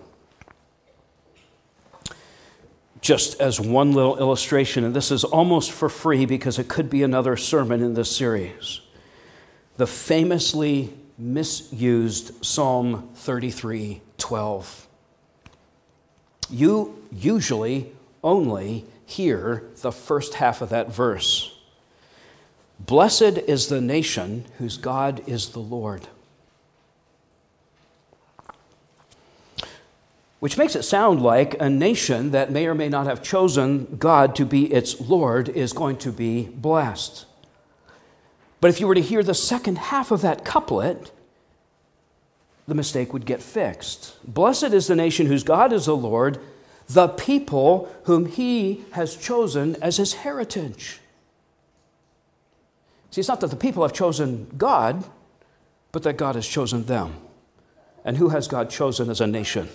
Just 3.00 3.41
as 3.41 3.61
one 3.61 3.93
little 3.93 4.19
illustration, 4.19 4.85
and 4.85 4.95
this 4.95 5.11
is 5.11 5.23
almost 5.23 5.71
for 5.71 5.88
free 5.88 6.26
because 6.26 6.59
it 6.59 6.69
could 6.69 6.91
be 6.91 7.03
another 7.03 7.37
sermon 7.37 7.81
in 7.83 7.95
this 7.95 8.15
series. 8.15 8.81
The 9.76 9.87
famously 9.87 10.93
misused 11.19 12.45
Psalm 12.45 13.11
33 13.15 14.03
12. 14.19 14.88
You 16.50 17.03
usually 17.12 17.93
only 18.25 18.87
hear 19.07 19.65
the 19.81 19.93
first 19.93 20.35
half 20.35 20.61
of 20.61 20.69
that 20.69 20.93
verse 20.93 21.57
Blessed 22.79 23.23
is 23.23 23.69
the 23.69 23.81
nation 23.81 24.45
whose 24.59 24.77
God 24.77 25.23
is 25.27 25.51
the 25.51 25.61
Lord. 25.61 26.09
Which 30.41 30.59
makes 30.59 30.77
it 30.77 30.83
sound 30.83 31.23
like 31.23 31.61
a 31.61 31.71
nation 31.71 32.33
that 32.33 32.53
may 32.53 32.67
or 32.67 32.75
may 32.75 32.91
not 32.91 33.07
have 33.07 33.23
chosen 33.23 33.97
God 33.97 34.37
to 34.37 34.45
be 34.45 34.71
its 34.73 35.01
Lord 35.01 35.49
is 35.49 35.73
going 35.73 35.97
to 35.99 36.13
be 36.13 36.45
blessed. 36.45 37.25
But 38.61 38.69
if 38.69 38.81
you 38.81 38.87
were 38.87 38.95
to 38.95 39.01
hear 39.01 39.23
the 39.23 39.35
second 39.35 39.79
half 39.79 40.11
of 40.11 40.21
that 40.21 40.45
couplet, 40.45 41.11
the 42.69 42.75
mistake 42.75 43.13
would 43.13 43.25
get 43.25 43.43
fixed. 43.43 44.17
Blessed 44.25 44.65
is 44.65 44.87
the 44.87 44.97
nation 44.97 45.27
whose 45.27 45.43
God 45.45 45.73
is 45.73 45.87
the 45.87 45.97
Lord 45.97 46.39
the 46.88 47.09
people 47.09 47.93
whom 48.05 48.26
he 48.26 48.85
has 48.93 49.16
chosen 49.16 49.76
as 49.83 49.97
his 49.97 50.14
heritage. 50.14 51.00
See, 53.11 53.21
it's 53.21 53.28
not 53.28 53.40
that 53.40 53.50
the 53.50 53.57
people 53.57 53.83
have 53.83 53.93
chosen 53.93 54.47
God, 54.57 55.05
but 55.90 56.02
that 56.02 56.16
God 56.16 56.35
has 56.35 56.47
chosen 56.47 56.85
them. 56.85 57.14
And 58.05 58.19
who 58.19 58.28
has 58.28 58.47
God 58.47 58.71
chosen 58.71 59.11
as 59.11 59.21
a 59.21 59.26
nation 59.26 59.69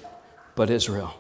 but 0.55 0.69
Israel? 0.69 1.15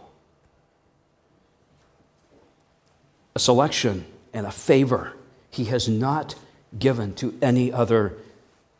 A 3.35 3.39
selection 3.39 4.05
and 4.33 4.45
a 4.45 4.51
favor 4.51 5.13
he 5.49 5.65
has 5.65 5.89
not 5.89 6.35
given 6.77 7.13
to 7.15 7.37
any 7.41 7.71
other 7.73 8.13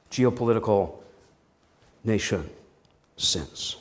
geopolitical 0.10 0.96
nation 2.04 2.50
since. 3.18 3.76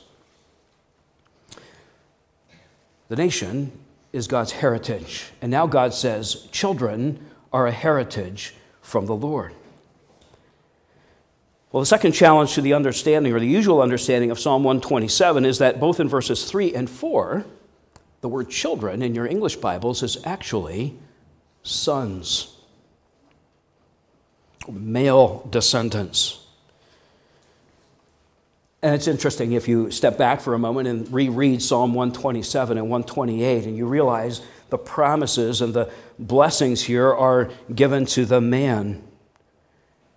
The 3.11 3.17
nation 3.17 3.73
is 4.13 4.29
God's 4.29 4.53
heritage. 4.53 5.31
And 5.41 5.51
now 5.51 5.67
God 5.67 5.93
says, 5.93 6.47
children 6.53 7.19
are 7.51 7.67
a 7.67 7.71
heritage 7.73 8.53
from 8.81 9.05
the 9.05 9.13
Lord. 9.13 9.53
Well, 11.73 11.81
the 11.81 11.87
second 11.87 12.13
challenge 12.13 12.53
to 12.53 12.61
the 12.61 12.73
understanding, 12.73 13.33
or 13.33 13.41
the 13.41 13.45
usual 13.45 13.81
understanding 13.81 14.31
of 14.31 14.39
Psalm 14.39 14.63
127, 14.63 15.43
is 15.43 15.57
that 15.57 15.77
both 15.77 15.99
in 15.99 16.07
verses 16.07 16.49
3 16.49 16.73
and 16.73 16.89
4, 16.89 17.43
the 18.21 18.29
word 18.29 18.49
children 18.49 19.01
in 19.01 19.13
your 19.13 19.27
English 19.27 19.57
Bibles 19.57 20.03
is 20.03 20.17
actually 20.23 20.97
sons, 21.63 22.55
male 24.71 25.45
descendants. 25.49 26.40
And 28.83 28.95
it's 28.95 29.07
interesting 29.07 29.51
if 29.51 29.67
you 29.67 29.91
step 29.91 30.17
back 30.17 30.41
for 30.41 30.55
a 30.55 30.59
moment 30.59 30.87
and 30.87 31.11
reread 31.13 31.61
Psalm 31.61 31.93
127 31.93 32.77
and 32.77 32.89
128, 32.89 33.65
and 33.65 33.77
you 33.77 33.85
realize 33.85 34.41
the 34.69 34.77
promises 34.77 35.61
and 35.61 35.73
the 35.73 35.91
blessings 36.17 36.81
here 36.81 37.13
are 37.13 37.51
given 37.73 38.05
to 38.07 38.25
the 38.25 38.41
man. 38.41 39.03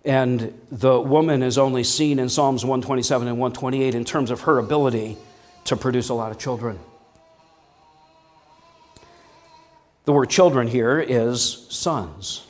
And 0.03 0.59
the 0.71 0.99
woman 0.99 1.43
is 1.43 1.57
only 1.57 1.83
seen 1.83 2.17
in 2.17 2.29
Psalms 2.29 2.63
127 2.63 3.27
and 3.27 3.37
128 3.37 3.93
in 3.93 4.05
terms 4.05 4.31
of 4.31 4.41
her 4.41 4.57
ability 4.57 5.17
to 5.65 5.75
produce 5.75 6.09
a 6.09 6.13
lot 6.13 6.31
of 6.31 6.39
children. 6.39 6.79
The 10.05 10.13
word 10.13 10.29
children 10.29 10.67
here 10.67 10.99
is 10.99 11.67
sons. 11.69 12.45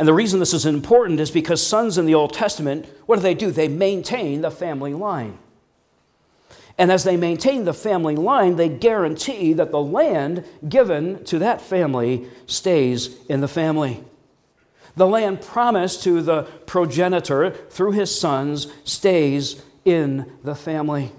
And 0.00 0.08
the 0.08 0.14
reason 0.14 0.40
this 0.40 0.54
is 0.54 0.64
important 0.64 1.20
is 1.20 1.30
because 1.30 1.64
sons 1.64 1.98
in 1.98 2.06
the 2.06 2.14
Old 2.14 2.32
Testament, 2.32 2.86
what 3.04 3.16
do 3.16 3.22
they 3.22 3.34
do? 3.34 3.50
They 3.50 3.68
maintain 3.68 4.40
the 4.40 4.50
family 4.50 4.94
line. 4.94 5.36
And 6.78 6.90
as 6.90 7.04
they 7.04 7.18
maintain 7.18 7.66
the 7.66 7.74
family 7.74 8.16
line, 8.16 8.56
they 8.56 8.70
guarantee 8.70 9.52
that 9.52 9.70
the 9.70 9.82
land 9.82 10.42
given 10.66 11.22
to 11.24 11.40
that 11.40 11.60
family 11.60 12.26
stays 12.46 13.14
in 13.26 13.42
the 13.42 13.46
family. 13.46 14.02
The 14.96 15.06
land 15.06 15.42
promised 15.42 16.02
to 16.04 16.22
the 16.22 16.44
progenitor 16.64 17.50
through 17.50 17.92
his 17.92 18.18
sons 18.18 18.68
stays 18.84 19.62
in 19.84 20.32
the 20.42 20.54
family. 20.54 21.12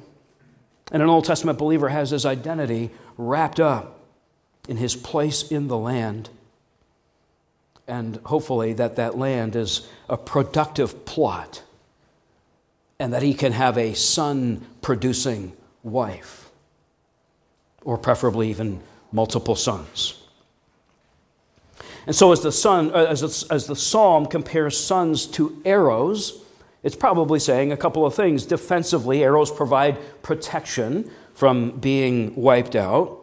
And 0.92 1.04
an 1.04 1.10
Old 1.10 1.26
Testament 1.26 1.60
believer 1.60 1.90
has 1.90 2.10
his 2.10 2.26
identity 2.26 2.90
wrapped 3.16 3.60
up 3.60 4.00
in 4.68 4.78
his 4.78 4.96
place 4.96 5.52
in 5.52 5.68
the 5.68 5.78
land. 5.78 6.32
And 7.88 8.18
hopefully, 8.26 8.74
that 8.74 8.96
that 8.96 9.18
land 9.18 9.56
is 9.56 9.88
a 10.10 10.18
productive 10.18 11.06
plot 11.06 11.64
and 13.00 13.14
that 13.14 13.24
he 13.24 13.34
can 13.34 13.52
have 13.52 13.78
a 13.78 13.94
son 13.96 14.66
producing 14.82 15.54
wife, 15.84 16.52
or 17.84 17.98
preferably 17.98 18.50
even 18.50 18.80
multiple 19.12 19.56
sons. 19.56 20.22
And 22.06 22.16
so, 22.16 22.32
as 22.32 22.42
the, 22.42 22.52
son, 22.52 22.92
uh, 22.94 23.06
as, 23.10 23.44
as 23.44 23.68
the 23.68 23.76
psalm 23.76 24.26
compares 24.26 24.78
sons 24.80 25.26
to 25.28 25.62
arrows, 25.66 26.44
it's 26.84 26.96
probably 26.96 27.40
saying 27.40 27.72
a 27.72 27.78
couple 27.78 28.06
of 28.06 28.16
things. 28.16 28.46
Defensively, 28.46 29.24
arrows 29.24 29.52
provide 29.52 29.98
protection 30.24 31.10
from 31.34 31.72
being 31.80 32.36
wiped 32.36 32.76
out. 32.76 33.20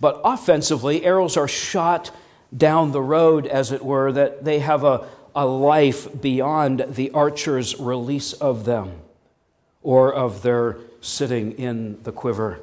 But 0.00 0.20
offensively, 0.24 1.04
arrows 1.04 1.36
are 1.36 1.48
shot 1.48 2.10
down 2.56 2.92
the 2.92 3.02
road, 3.02 3.46
as 3.46 3.72
it 3.72 3.84
were, 3.84 4.12
that 4.12 4.44
they 4.44 4.58
have 4.58 4.84
a, 4.84 5.06
a 5.34 5.46
life 5.46 6.20
beyond 6.20 6.84
the 6.88 7.10
archer's 7.10 7.78
release 7.78 8.32
of 8.34 8.64
them 8.64 8.92
or 9.82 10.12
of 10.12 10.42
their 10.42 10.76
sitting 11.00 11.52
in 11.52 12.02
the 12.02 12.12
quiver. 12.12 12.60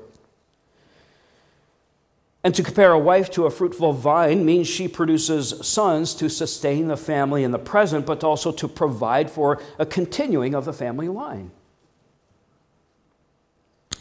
And 2.43 2.55
to 2.55 2.63
compare 2.63 2.93
a 2.93 2.99
wife 2.99 3.29
to 3.31 3.45
a 3.45 3.51
fruitful 3.51 3.93
vine 3.93 4.45
means 4.45 4.67
she 4.67 4.87
produces 4.87 5.53
sons 5.67 6.13
to 6.15 6.29
sustain 6.29 6.87
the 6.87 6.95
family 6.95 7.43
in 7.43 7.51
the 7.51 7.59
present, 7.59 8.05
but 8.05 8.23
also 8.23 8.51
to 8.53 8.67
provide 8.67 9.29
for 9.29 9.61
a 9.77 9.85
continuing 9.85 10.55
of 10.55 10.63
the 10.63 10.71
family 10.71 11.09
line. 11.09 11.51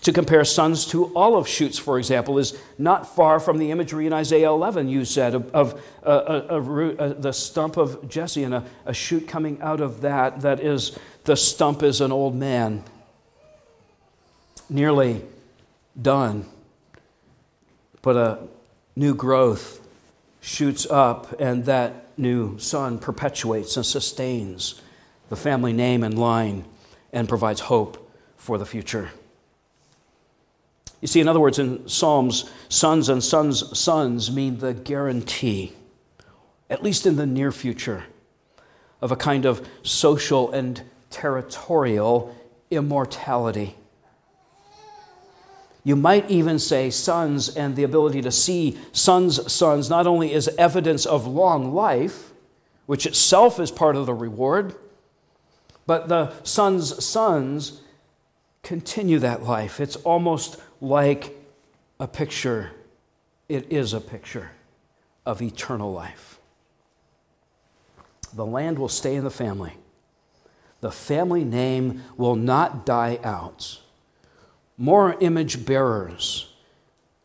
To 0.08 0.12
compare 0.14 0.42
sons 0.46 0.86
to 0.86 1.14
olive 1.14 1.46
shoots, 1.46 1.76
for 1.76 1.98
example, 1.98 2.38
is 2.38 2.58
not 2.78 3.14
far 3.14 3.38
from 3.38 3.58
the 3.58 3.70
imagery 3.70 4.06
in 4.06 4.14
Isaiah 4.14 4.48
11 4.48 4.88
you 4.88 5.04
said 5.04 5.34
of, 5.34 5.54
of 5.54 5.82
uh, 6.02 6.06
uh, 6.06 6.46
a, 6.48 6.62
a, 6.62 6.88
a, 6.96 7.14
the 7.14 7.32
stump 7.32 7.76
of 7.76 8.08
Jesse 8.08 8.42
and 8.42 8.64
a 8.86 8.94
shoot 8.94 9.28
coming 9.28 9.60
out 9.60 9.82
of 9.82 10.00
that. 10.00 10.40
That 10.40 10.60
is, 10.60 10.98
the 11.24 11.36
stump 11.36 11.82
is 11.82 12.00
an 12.00 12.10
old 12.10 12.34
man, 12.34 12.84
nearly 14.70 15.20
done 16.00 16.46
but 18.00 18.16
a 18.16 18.38
new 18.96 19.14
growth 19.14 19.86
shoots 20.40 20.86
up, 20.88 21.38
and 21.38 21.66
that 21.66 22.18
new 22.18 22.58
son 22.58 22.98
perpetuates 22.98 23.76
and 23.76 23.84
sustains 23.84 24.80
the 25.28 25.36
family 25.36 25.74
name 25.74 26.02
and 26.02 26.18
line 26.18 26.64
and 27.12 27.28
provides 27.28 27.60
hope 27.60 28.10
for 28.38 28.56
the 28.56 28.64
future. 28.64 29.10
You 31.00 31.08
see, 31.08 31.20
in 31.20 31.28
other 31.28 31.40
words, 31.40 31.58
in 31.58 31.88
Psalms, 31.88 32.50
sons 32.68 33.08
and 33.08 33.22
sons' 33.22 33.78
sons 33.78 34.30
mean 34.30 34.58
the 34.58 34.74
guarantee, 34.74 35.72
at 36.68 36.82
least 36.82 37.06
in 37.06 37.16
the 37.16 37.26
near 37.26 37.52
future, 37.52 38.04
of 39.00 39.12
a 39.12 39.16
kind 39.16 39.44
of 39.44 39.66
social 39.82 40.50
and 40.50 40.82
territorial 41.10 42.34
immortality. 42.70 43.76
You 45.84 45.96
might 45.96 46.28
even 46.30 46.58
say 46.58 46.90
sons 46.90 47.48
and 47.48 47.76
the 47.76 47.84
ability 47.84 48.20
to 48.22 48.32
see 48.32 48.76
sons' 48.92 49.50
sons 49.50 49.88
not 49.88 50.06
only 50.06 50.32
is 50.32 50.48
evidence 50.58 51.06
of 51.06 51.26
long 51.26 51.72
life, 51.72 52.32
which 52.86 53.06
itself 53.06 53.60
is 53.60 53.70
part 53.70 53.96
of 53.96 54.06
the 54.06 54.14
reward, 54.14 54.74
but 55.86 56.08
the 56.08 56.32
sons' 56.42 57.02
sons 57.04 57.80
continue 58.62 59.18
that 59.20 59.44
life. 59.44 59.80
It's 59.80 59.96
almost 59.96 60.60
like 60.80 61.36
a 62.00 62.06
picture, 62.06 62.70
it 63.48 63.72
is 63.72 63.92
a 63.92 64.00
picture 64.00 64.52
of 65.26 65.42
eternal 65.42 65.92
life. 65.92 66.38
The 68.34 68.46
land 68.46 68.78
will 68.78 68.88
stay 68.88 69.16
in 69.16 69.24
the 69.24 69.30
family. 69.30 69.72
The 70.80 70.92
family 70.92 71.44
name 71.44 72.02
will 72.16 72.36
not 72.36 72.86
die 72.86 73.18
out 73.24 73.80
more 74.78 75.16
image 75.20 75.66
bearers 75.66 76.46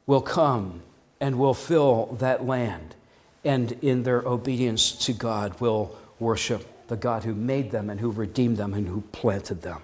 will 0.07 0.21
come 0.21 0.81
and 1.21 1.37
will 1.37 1.53
fill 1.53 2.17
that 2.19 2.45
land, 2.45 2.95
and 3.45 3.71
in 3.83 4.03
their 4.03 4.21
obedience 4.23 4.91
to 5.05 5.13
God 5.13 5.61
will 5.61 5.95
worship 6.19 6.87
the 6.87 6.97
God 6.97 7.23
who 7.23 7.33
made 7.33 7.71
them 7.71 7.89
and 7.89 7.99
who 7.99 8.11
redeemed 8.11 8.57
them 8.57 8.73
and 8.73 8.87
who 8.87 9.01
planted 9.11 9.61
them. 9.61 9.81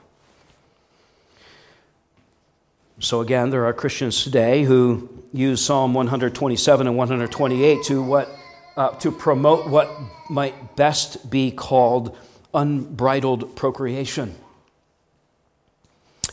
So, 2.99 3.21
again, 3.21 3.49
there 3.49 3.65
are 3.65 3.73
Christians 3.73 4.23
today 4.23 4.63
who 4.63 5.09
use 5.31 5.63
Psalm 5.63 5.93
127 5.93 6.87
and 6.87 6.97
128 6.97 7.83
to, 7.83 8.01
what, 8.01 8.29
uh, 8.75 8.89
to 8.97 9.11
promote 9.11 9.69
what 9.69 9.89
might 10.29 10.75
best 10.75 11.29
be 11.29 11.51
called 11.51 12.17
unbridled 12.53 13.55
procreation 13.55 14.35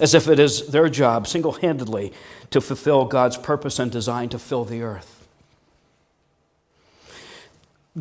as 0.00 0.14
if 0.14 0.29
it 0.29 0.38
is 0.38 0.68
their 0.68 0.88
job 0.88 1.26
single 1.26 1.52
handedly 1.52 2.12
to 2.50 2.61
fulfill 2.61 3.05
God's 3.05 3.37
purpose 3.37 3.79
and 3.79 3.90
design 3.90 4.29
to 4.31 4.38
fill 4.38 4.64
the 4.64 4.83
earth. 4.83 5.26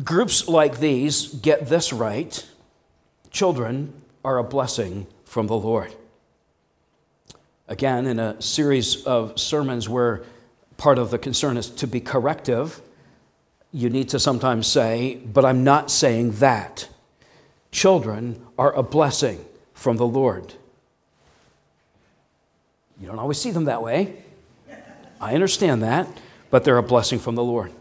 Groups 0.04 0.46
like 0.46 0.78
these 0.78 1.28
get 1.28 1.68
this 1.68 1.92
right 1.92 2.46
children 3.30 3.94
are 4.24 4.38
a 4.38 4.44
blessing 4.44 5.06
from 5.24 5.46
the 5.46 5.56
Lord. 5.56 5.94
Again, 7.68 8.06
in 8.06 8.18
a 8.18 8.40
series 8.40 9.04
of 9.04 9.38
sermons 9.38 9.88
where 9.88 10.22
part 10.76 10.98
of 10.98 11.10
the 11.10 11.18
concern 11.18 11.56
is 11.56 11.68
to 11.70 11.86
be 11.86 12.00
corrective, 12.00 12.80
you 13.72 13.90
need 13.90 14.08
to 14.10 14.20
sometimes 14.20 14.66
say, 14.66 15.16
but 15.16 15.44
I'm 15.44 15.64
not 15.64 15.90
saying 15.90 16.32
that. 16.32 16.88
Children 17.72 18.44
are 18.58 18.72
a 18.72 18.82
blessing 18.82 19.44
from 19.74 19.96
the 19.96 20.06
Lord. 20.06 20.54
You 23.00 23.06
don't 23.08 23.18
always 23.18 23.38
see 23.38 23.50
them 23.50 23.64
that 23.64 23.82
way. 23.82 24.22
I 25.20 25.34
understand 25.34 25.82
that, 25.82 26.08
but 26.50 26.64
they're 26.64 26.78
a 26.78 26.82
blessing 26.82 27.18
from 27.18 27.34
the 27.34 27.44
Lord. 27.44 27.72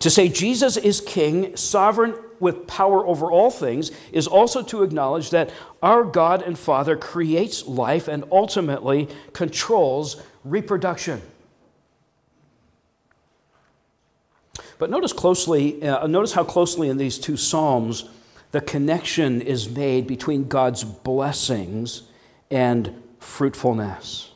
To 0.00 0.10
say 0.10 0.28
Jesus 0.28 0.76
is 0.76 1.00
king, 1.00 1.56
sovereign 1.56 2.14
with 2.40 2.66
power 2.66 3.06
over 3.06 3.30
all 3.30 3.50
things, 3.50 3.90
is 4.12 4.26
also 4.26 4.62
to 4.62 4.82
acknowledge 4.82 5.30
that 5.30 5.50
our 5.84 6.02
God 6.02 6.40
and 6.40 6.58
Father 6.58 6.96
creates 6.96 7.66
life 7.66 8.08
and 8.08 8.24
ultimately 8.32 9.06
controls 9.34 10.20
reproduction. 10.42 11.20
But 14.78 14.88
notice 14.88 15.12
closely, 15.12 15.86
uh, 15.86 16.06
notice 16.06 16.32
how 16.32 16.42
closely 16.42 16.88
in 16.88 16.96
these 16.96 17.18
two 17.18 17.36
Psalms 17.36 18.08
the 18.50 18.62
connection 18.62 19.42
is 19.42 19.68
made 19.68 20.06
between 20.06 20.48
God's 20.48 20.84
blessings 20.84 22.04
and 22.50 23.02
fruitfulness. 23.18 24.30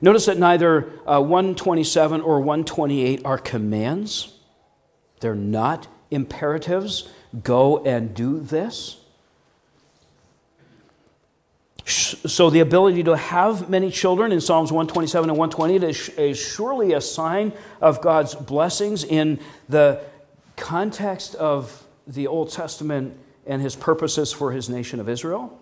Notice 0.00 0.26
that 0.26 0.38
neither 0.38 0.90
uh, 1.06 1.22
127 1.22 2.20
or 2.20 2.40
128 2.40 3.22
are 3.24 3.38
commands, 3.38 4.34
they're 5.20 5.36
not 5.36 5.86
imperatives. 6.10 7.08
Go 7.44 7.78
and 7.84 8.12
do 8.12 8.40
this. 8.40 9.03
So, 11.86 12.48
the 12.48 12.60
ability 12.60 13.02
to 13.04 13.16
have 13.16 13.68
many 13.68 13.90
children 13.90 14.32
in 14.32 14.40
Psalms 14.40 14.72
127 14.72 15.28
and 15.28 15.38
128 15.38 15.82
is, 15.82 16.08
is 16.10 16.38
surely 16.38 16.94
a 16.94 17.00
sign 17.00 17.52
of 17.82 18.00
God's 18.00 18.34
blessings 18.34 19.04
in 19.04 19.38
the 19.68 20.00
context 20.56 21.34
of 21.34 21.86
the 22.06 22.26
Old 22.26 22.50
Testament 22.50 23.18
and 23.46 23.60
his 23.60 23.76
purposes 23.76 24.32
for 24.32 24.52
his 24.52 24.70
nation 24.70 24.98
of 24.98 25.10
Israel. 25.10 25.58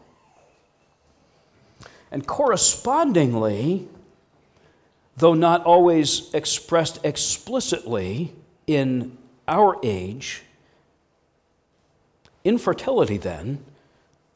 And 2.12 2.24
correspondingly, 2.24 3.88
though 5.16 5.35
not 5.35 5.64
always 5.64 6.32
expressed 6.35 7.04
explicitly 7.04 8.32
in 8.68 9.18
our 9.48 9.76
age, 9.82 10.42
infertility 12.44 13.16
then 13.16 13.64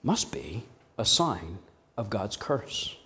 must 0.02 0.32
be 0.32 0.64
a 0.98 1.04
sign 1.04 1.58
of 1.96 2.10
God's 2.10 2.36
curse. 2.36 2.96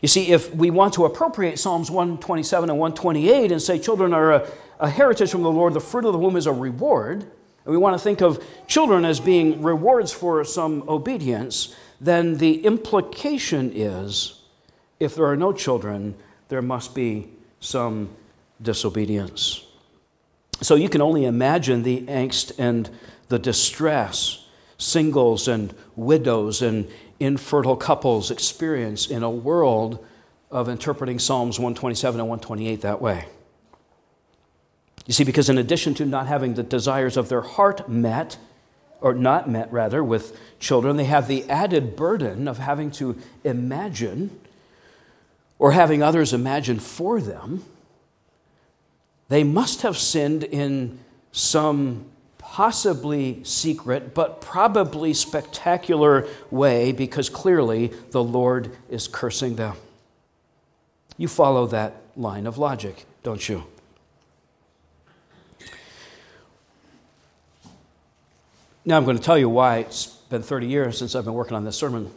You 0.00 0.08
see, 0.08 0.30
if 0.30 0.54
we 0.54 0.70
want 0.70 0.94
to 0.94 1.04
appropriate 1.04 1.58
Psalms 1.58 1.90
127 1.90 2.70
and 2.70 2.78
128 2.78 3.50
and 3.50 3.60
say 3.60 3.78
children 3.78 4.12
are 4.12 4.32
a, 4.32 4.48
a 4.78 4.88
heritage 4.88 5.30
from 5.30 5.42
the 5.42 5.50
Lord, 5.50 5.74
the 5.74 5.80
fruit 5.80 6.04
of 6.04 6.12
the 6.12 6.18
womb 6.18 6.36
is 6.36 6.46
a 6.46 6.52
reward, 6.52 7.22
and 7.22 7.72
we 7.72 7.76
want 7.76 7.98
to 7.98 8.02
think 8.02 8.20
of 8.20 8.44
children 8.66 9.04
as 9.04 9.18
being 9.18 9.62
rewards 9.62 10.12
for 10.12 10.44
some 10.44 10.88
obedience, 10.88 11.74
then 12.00 12.38
the 12.38 12.64
implication 12.64 13.72
is 13.74 14.42
if 15.00 15.14
there 15.14 15.26
are 15.26 15.36
no 15.36 15.52
children, 15.52 16.14
there 16.48 16.62
must 16.62 16.94
be 16.94 17.28
some 17.60 18.10
disobedience. 18.60 19.64
So 20.60 20.76
you 20.76 20.88
can 20.88 21.00
only 21.00 21.24
imagine 21.24 21.82
the 21.82 22.02
angst 22.02 22.52
and 22.58 22.88
the 23.28 23.38
distress 23.38 24.43
singles 24.84 25.48
and 25.48 25.74
widows 25.96 26.60
and 26.60 26.88
infertile 27.18 27.76
couples 27.76 28.30
experience 28.30 29.06
in 29.06 29.22
a 29.22 29.30
world 29.30 30.04
of 30.50 30.68
interpreting 30.68 31.18
Psalms 31.18 31.58
127 31.58 32.20
and 32.20 32.28
128 32.28 32.82
that 32.82 33.00
way. 33.00 33.24
You 35.06 35.14
see, 35.14 35.24
because 35.24 35.48
in 35.48 35.58
addition 35.58 35.94
to 35.94 36.04
not 36.04 36.26
having 36.26 36.54
the 36.54 36.62
desires 36.62 37.16
of 37.16 37.28
their 37.28 37.40
heart 37.40 37.88
met, 37.88 38.36
or 39.00 39.14
not 39.14 39.48
met 39.48 39.72
rather, 39.72 40.04
with 40.04 40.38
children, 40.60 40.96
they 40.96 41.04
have 41.04 41.28
the 41.28 41.48
added 41.50 41.96
burden 41.96 42.46
of 42.46 42.58
having 42.58 42.90
to 42.92 43.16
imagine 43.42 44.38
or 45.58 45.72
having 45.72 46.02
others 46.02 46.32
imagine 46.32 46.78
for 46.78 47.20
them. 47.20 47.64
They 49.28 49.44
must 49.44 49.82
have 49.82 49.96
sinned 49.96 50.44
in 50.44 50.98
some 51.32 52.06
possibly 52.54 53.42
secret, 53.42 54.14
but 54.14 54.40
probably 54.40 55.12
spectacular 55.12 56.24
way 56.52 56.92
because 56.92 57.28
clearly 57.28 57.88
the 58.12 58.22
Lord 58.22 58.70
is 58.88 59.08
cursing 59.08 59.56
them. 59.56 59.74
You 61.18 61.26
follow 61.26 61.66
that 61.66 61.94
line 62.16 62.46
of 62.46 62.56
logic, 62.56 63.06
don't 63.24 63.48
you? 63.48 63.64
Now 68.84 68.98
I'm 68.98 69.04
going 69.04 69.18
to 69.18 69.22
tell 69.22 69.36
you 69.36 69.48
why 69.48 69.78
it's 69.78 70.06
been 70.06 70.44
30 70.44 70.68
years 70.68 70.96
since 70.96 71.16
I've 71.16 71.24
been 71.24 71.34
working 71.34 71.56
on 71.56 71.64
this 71.64 71.76
sermon. 71.76 72.08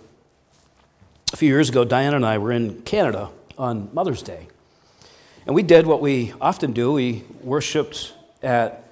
A 1.34 1.38
few 1.38 1.50
years 1.50 1.68
ago, 1.68 1.84
Diana 1.84 2.16
and 2.16 2.26
I 2.28 2.38
were 2.38 2.52
in 2.52 2.84
Canada 2.84 3.32
on 3.58 3.90
Mother's 3.92 4.22
Day. 4.22 4.46
And 5.48 5.56
we 5.56 5.64
did 5.64 5.88
what 5.88 6.00
we 6.00 6.36
often 6.40 6.74
do 6.74 6.94
we 6.94 7.24
worshiped 7.42 8.14
at 8.44 8.84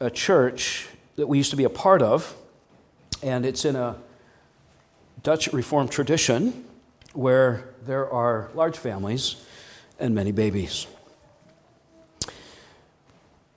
a 0.00 0.10
church 0.10 0.88
that 1.16 1.26
we 1.26 1.38
used 1.38 1.50
to 1.50 1.56
be 1.56 1.64
a 1.64 1.70
part 1.70 2.02
of, 2.02 2.36
and 3.22 3.46
it's 3.46 3.64
in 3.64 3.76
a 3.76 3.96
Dutch 5.22 5.52
Reformed 5.52 5.90
tradition 5.90 6.64
where 7.12 7.68
there 7.86 8.10
are 8.10 8.50
large 8.54 8.76
families 8.76 9.36
and 9.98 10.14
many 10.14 10.32
babies. 10.32 10.86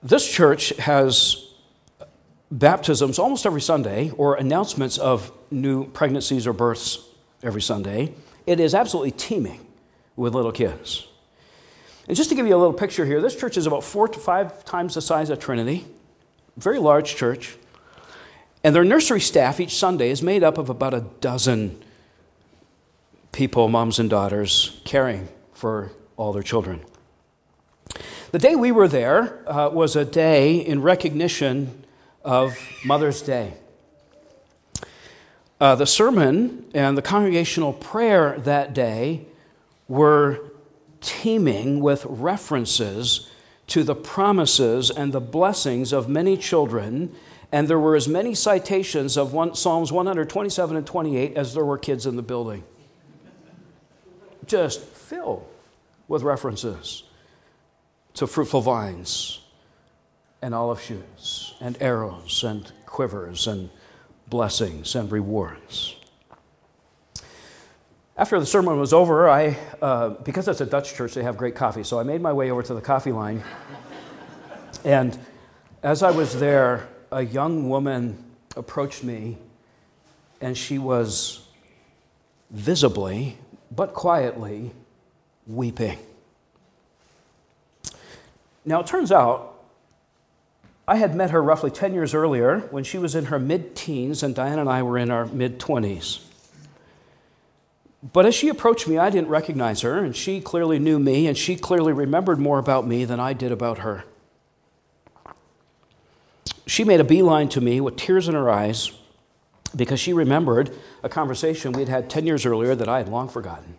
This 0.02 0.30
church 0.30 0.70
has 0.76 1.44
baptisms 2.50 3.18
almost 3.18 3.44
every 3.44 3.60
Sunday 3.60 4.10
or 4.16 4.36
announcements 4.36 4.96
of 4.96 5.32
new 5.50 5.86
pregnancies 5.88 6.46
or 6.46 6.52
births 6.52 7.04
every 7.42 7.60
Sunday. 7.60 8.14
It 8.46 8.60
is 8.60 8.74
absolutely 8.74 9.10
teeming 9.10 9.66
with 10.16 10.34
little 10.34 10.52
kids. 10.52 11.06
And 12.06 12.16
just 12.16 12.30
to 12.30 12.34
give 12.34 12.46
you 12.46 12.56
a 12.56 12.56
little 12.56 12.72
picture 12.72 13.04
here, 13.04 13.20
this 13.20 13.36
church 13.36 13.58
is 13.58 13.66
about 13.66 13.84
four 13.84 14.08
to 14.08 14.18
five 14.18 14.64
times 14.64 14.94
the 14.94 15.02
size 15.02 15.28
of 15.28 15.38
Trinity, 15.38 15.84
very 16.58 16.78
large 16.78 17.14
church. 17.16 17.56
And 18.64 18.74
their 18.74 18.84
nursery 18.84 19.20
staff 19.20 19.60
each 19.60 19.76
Sunday 19.76 20.10
is 20.10 20.22
made 20.22 20.42
up 20.42 20.58
of 20.58 20.68
about 20.68 20.92
a 20.92 21.00
dozen 21.20 21.82
people, 23.32 23.68
moms 23.68 23.98
and 23.98 24.10
daughters, 24.10 24.80
caring 24.84 25.28
for 25.52 25.92
all 26.16 26.32
their 26.32 26.42
children. 26.42 26.80
The 28.32 28.38
day 28.38 28.56
we 28.56 28.72
were 28.72 28.88
there 28.88 29.48
uh, 29.48 29.70
was 29.70 29.96
a 29.96 30.04
day 30.04 30.56
in 30.56 30.82
recognition 30.82 31.84
of 32.24 32.58
Mother's 32.84 33.22
Day. 33.22 33.54
Uh, 35.60 35.74
the 35.76 35.86
sermon 35.86 36.66
and 36.74 36.98
the 36.98 37.02
congregational 37.02 37.72
prayer 37.72 38.38
that 38.40 38.74
day 38.74 39.26
were 39.86 40.40
teeming 41.00 41.80
with 41.80 42.04
references 42.04 43.30
to 43.68 43.84
the 43.84 43.94
promises 43.94 44.90
and 44.90 45.12
the 45.12 45.20
blessings 45.20 45.92
of 45.92 46.08
many 46.08 46.36
children, 46.36 47.14
and 47.52 47.68
there 47.68 47.78
were 47.78 47.94
as 47.94 48.08
many 48.08 48.34
citations 48.34 49.16
of 49.16 49.32
one, 49.32 49.54
Psalms 49.54 49.92
127 49.92 50.76
and 50.76 50.86
28 50.86 51.36
as 51.36 51.54
there 51.54 51.64
were 51.64 51.78
kids 51.78 52.06
in 52.06 52.16
the 52.16 52.22
building. 52.22 52.64
Just 54.46 54.80
filled 54.80 55.46
with 56.08 56.22
references 56.22 57.04
to 58.14 58.26
fruitful 58.26 58.62
vines 58.62 59.40
and 60.40 60.54
olive 60.54 60.80
shoots 60.80 61.54
and 61.60 61.76
arrows 61.80 62.42
and 62.44 62.72
quivers 62.86 63.46
and 63.46 63.68
blessings 64.28 64.94
and 64.94 65.12
rewards. 65.12 65.94
After 68.18 68.40
the 68.40 68.46
sermon 68.46 68.80
was 68.80 68.92
over, 68.92 69.28
I, 69.28 69.56
uh, 69.80 70.08
because 70.08 70.48
it's 70.48 70.60
a 70.60 70.66
Dutch 70.66 70.92
church, 70.94 71.14
they 71.14 71.22
have 71.22 71.36
great 71.36 71.54
coffee, 71.54 71.84
so 71.84 72.00
I 72.00 72.02
made 72.02 72.20
my 72.20 72.32
way 72.32 72.50
over 72.50 72.64
to 72.64 72.74
the 72.74 72.80
coffee 72.80 73.12
line. 73.12 73.44
and 74.84 75.16
as 75.84 76.02
I 76.02 76.10
was 76.10 76.36
there, 76.40 76.88
a 77.12 77.22
young 77.22 77.68
woman 77.68 78.24
approached 78.56 79.04
me, 79.04 79.38
and 80.40 80.58
she 80.58 80.78
was 80.78 81.46
visibly, 82.50 83.38
but 83.70 83.94
quietly, 83.94 84.72
weeping. 85.46 86.00
Now, 88.64 88.80
it 88.80 88.88
turns 88.88 89.12
out 89.12 89.62
I 90.88 90.96
had 90.96 91.14
met 91.14 91.30
her 91.30 91.40
roughly 91.40 91.70
10 91.70 91.94
years 91.94 92.14
earlier 92.14 92.58
when 92.72 92.82
she 92.82 92.98
was 92.98 93.14
in 93.14 93.26
her 93.26 93.38
mid 93.38 93.76
teens 93.76 94.24
and 94.24 94.34
Diane 94.34 94.58
and 94.58 94.68
I 94.68 94.82
were 94.82 94.98
in 94.98 95.12
our 95.12 95.26
mid 95.26 95.60
20s. 95.60 96.27
But 98.02 98.26
as 98.26 98.34
she 98.34 98.48
approached 98.48 98.86
me, 98.86 98.96
I 98.96 99.10
didn't 99.10 99.28
recognize 99.28 99.80
her, 99.80 99.98
and 99.98 100.14
she 100.14 100.40
clearly 100.40 100.78
knew 100.78 100.98
me, 100.98 101.26
and 101.26 101.36
she 101.36 101.56
clearly 101.56 101.92
remembered 101.92 102.38
more 102.38 102.58
about 102.58 102.86
me 102.86 103.04
than 103.04 103.18
I 103.18 103.32
did 103.32 103.50
about 103.50 103.78
her. 103.78 104.04
She 106.66 106.84
made 106.84 107.00
a 107.00 107.04
beeline 107.04 107.48
to 107.50 107.60
me 107.60 107.80
with 107.80 107.96
tears 107.96 108.28
in 108.28 108.34
her 108.34 108.50
eyes 108.50 108.92
because 109.74 109.98
she 109.98 110.12
remembered 110.12 110.70
a 111.02 111.08
conversation 111.08 111.72
we 111.72 111.82
had 111.82 111.88
had 111.88 112.10
10 112.10 112.26
years 112.26 112.46
earlier 112.46 112.74
that 112.74 112.88
I 112.88 112.98
had 112.98 113.08
long 113.08 113.28
forgotten. 113.28 113.76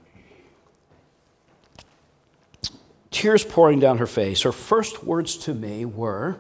Tears 3.12 3.44
pouring 3.44 3.80
down 3.80 3.98
her 4.00 4.08
face, 4.08 4.42
her 4.42 4.52
first 4.52 5.04
words 5.04 5.38
to 5.38 5.54
me 5.54 5.86
were, 5.86 6.40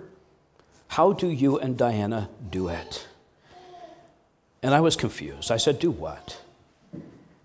how 0.89 1.13
do 1.13 1.27
you 1.27 1.57
and 1.59 1.77
Diana 1.77 2.29
do 2.49 2.67
it? 2.67 3.07
And 4.61 4.73
I 4.73 4.81
was 4.81 4.95
confused. 4.95 5.51
I 5.51 5.57
said, 5.57 5.79
Do 5.79 5.91
what? 5.91 6.41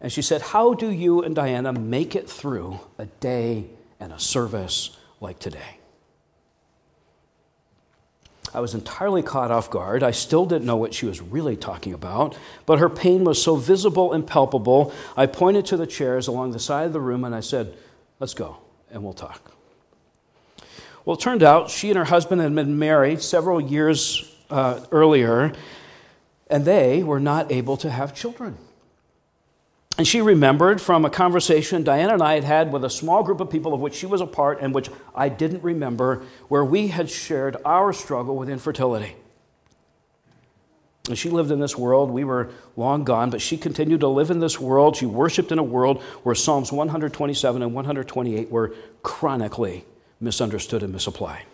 And 0.05 0.13
she 0.13 0.21
said, 0.21 0.43
How 0.43 0.75
do 0.75 0.91
you 0.91 1.23
and 1.23 1.35
Diana 1.35 1.73
make 1.73 2.15
it 2.15 2.29
through 2.29 2.79
a 2.99 3.07
day 3.07 3.65
and 3.99 4.13
a 4.13 4.19
service 4.19 4.95
like 5.19 5.39
today? 5.39 5.79
I 8.53 8.61
was 8.61 8.75
entirely 8.75 9.23
caught 9.23 9.51
off 9.51 9.71
guard. 9.71 10.03
I 10.03 10.11
still 10.11 10.45
didn't 10.45 10.67
know 10.67 10.77
what 10.77 10.93
she 10.93 11.07
was 11.07 11.23
really 11.23 11.57
talking 11.57 11.95
about, 11.95 12.37
but 12.67 12.81
her 12.81 12.91
pain 12.91 13.25
was 13.25 13.43
so 13.43 13.57
visible 13.57 14.13
and 14.13 14.27
palpable. 14.27 14.93
I 15.17 15.25
pointed 15.25 15.65
to 15.67 15.79
the 15.79 15.87
chairs 15.87 16.29
along 16.29 16.51
the 16.51 16.59
side 16.59 16.87
of 16.87 16.93
the 16.93 17.01
room 17.01 17.25
and 17.25 17.35
I 17.35 17.41
said, 17.41 17.75
Let's 18.21 18.35
go 18.35 18.59
and 18.91 19.03
we'll 19.03 19.15
talk. 19.15 19.53
Well, 21.07 21.17
it 21.17 21.21
turned 21.21 21.43
out 21.43 21.71
she 21.71 21.89
and 21.89 21.97
her 21.97 22.05
husband 22.05 22.43
had 22.43 22.55
been 22.55 22.79
married 22.79 23.23
several 23.23 23.59
years 23.59 24.31
uh, 24.51 24.85
earlier, 24.93 25.55
and 26.51 26.67
they 26.67 27.03
were 27.03 27.21
not 27.21 27.51
able 27.51 27.79
to 27.79 27.89
have 27.89 28.15
children. 28.15 28.59
And 29.97 30.07
she 30.09 30.21
remembered 30.21 30.81
from 30.81 31.05
a 31.05 31.11
conversation 31.11 31.85
Diana 31.85 32.15
and 32.15 32.23
I 32.23 32.35
had 32.35 32.45
had 32.45 32.73
with 32.73 32.85
a 32.85 32.91
small 32.91 33.23
group 33.23 33.41
of 33.41 33.49
people 33.49 33.73
of 33.73 33.81
which 33.81 33.95
she 33.95 34.07
was 34.07 34.21
a 34.21 34.27
part 34.27 34.61
and 34.61 34.75
which 34.75 34.91
I 35.15 35.29
didn't 35.29 35.63
remember, 35.63 36.25
where 36.49 36.65
we 36.65 36.89
had 36.89 37.09
shared 37.09 37.57
our 37.65 37.93
struggle 37.93 38.37
with 38.37 38.49
infertility. 38.49 39.15
And 41.09 41.19
she 41.19 41.29
lived 41.29 41.51
in 41.51 41.61
this 41.61 41.77
world. 41.77 42.11
We 42.11 42.25
were 42.25 42.51
long 42.77 43.05
gone, 43.05 43.31
but 43.31 43.41
she 43.41 43.57
continued 43.57 44.01
to 44.01 44.09
live 44.09 44.31
in 44.31 44.41
this 44.41 44.59
world. 44.59 44.97
She 44.97 45.07
worshiped 45.07 45.53
in 45.53 45.59
a 45.59 45.63
world 45.63 46.03
where 46.23 46.35
Psalms 46.35 46.73
127 46.73 47.63
and 47.63 47.75
128 47.75 48.51
were 48.51 48.75
chronically 49.03 49.85
misunderstood 50.19 50.83
and 50.83 50.93
misapplied. 50.93 51.45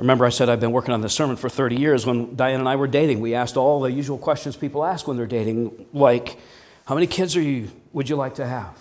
Remember, 0.00 0.24
I 0.24 0.30
said 0.30 0.48
I've 0.48 0.60
been 0.60 0.72
working 0.72 0.94
on 0.94 1.02
this 1.02 1.12
sermon 1.12 1.36
for 1.36 1.50
30 1.50 1.76
years. 1.76 2.06
When 2.06 2.34
Diane 2.34 2.60
and 2.60 2.68
I 2.68 2.76
were 2.76 2.86
dating, 2.86 3.20
we 3.20 3.34
asked 3.34 3.58
all 3.58 3.80
the 3.80 3.92
usual 3.92 4.16
questions 4.16 4.56
people 4.56 4.82
ask 4.82 5.06
when 5.06 5.18
they're 5.18 5.26
dating, 5.26 5.88
like, 5.92 6.38
How 6.86 6.94
many 6.94 7.06
kids 7.06 7.36
are 7.36 7.42
you, 7.42 7.70
would 7.92 8.08
you 8.08 8.16
like 8.16 8.36
to 8.36 8.46
have? 8.46 8.74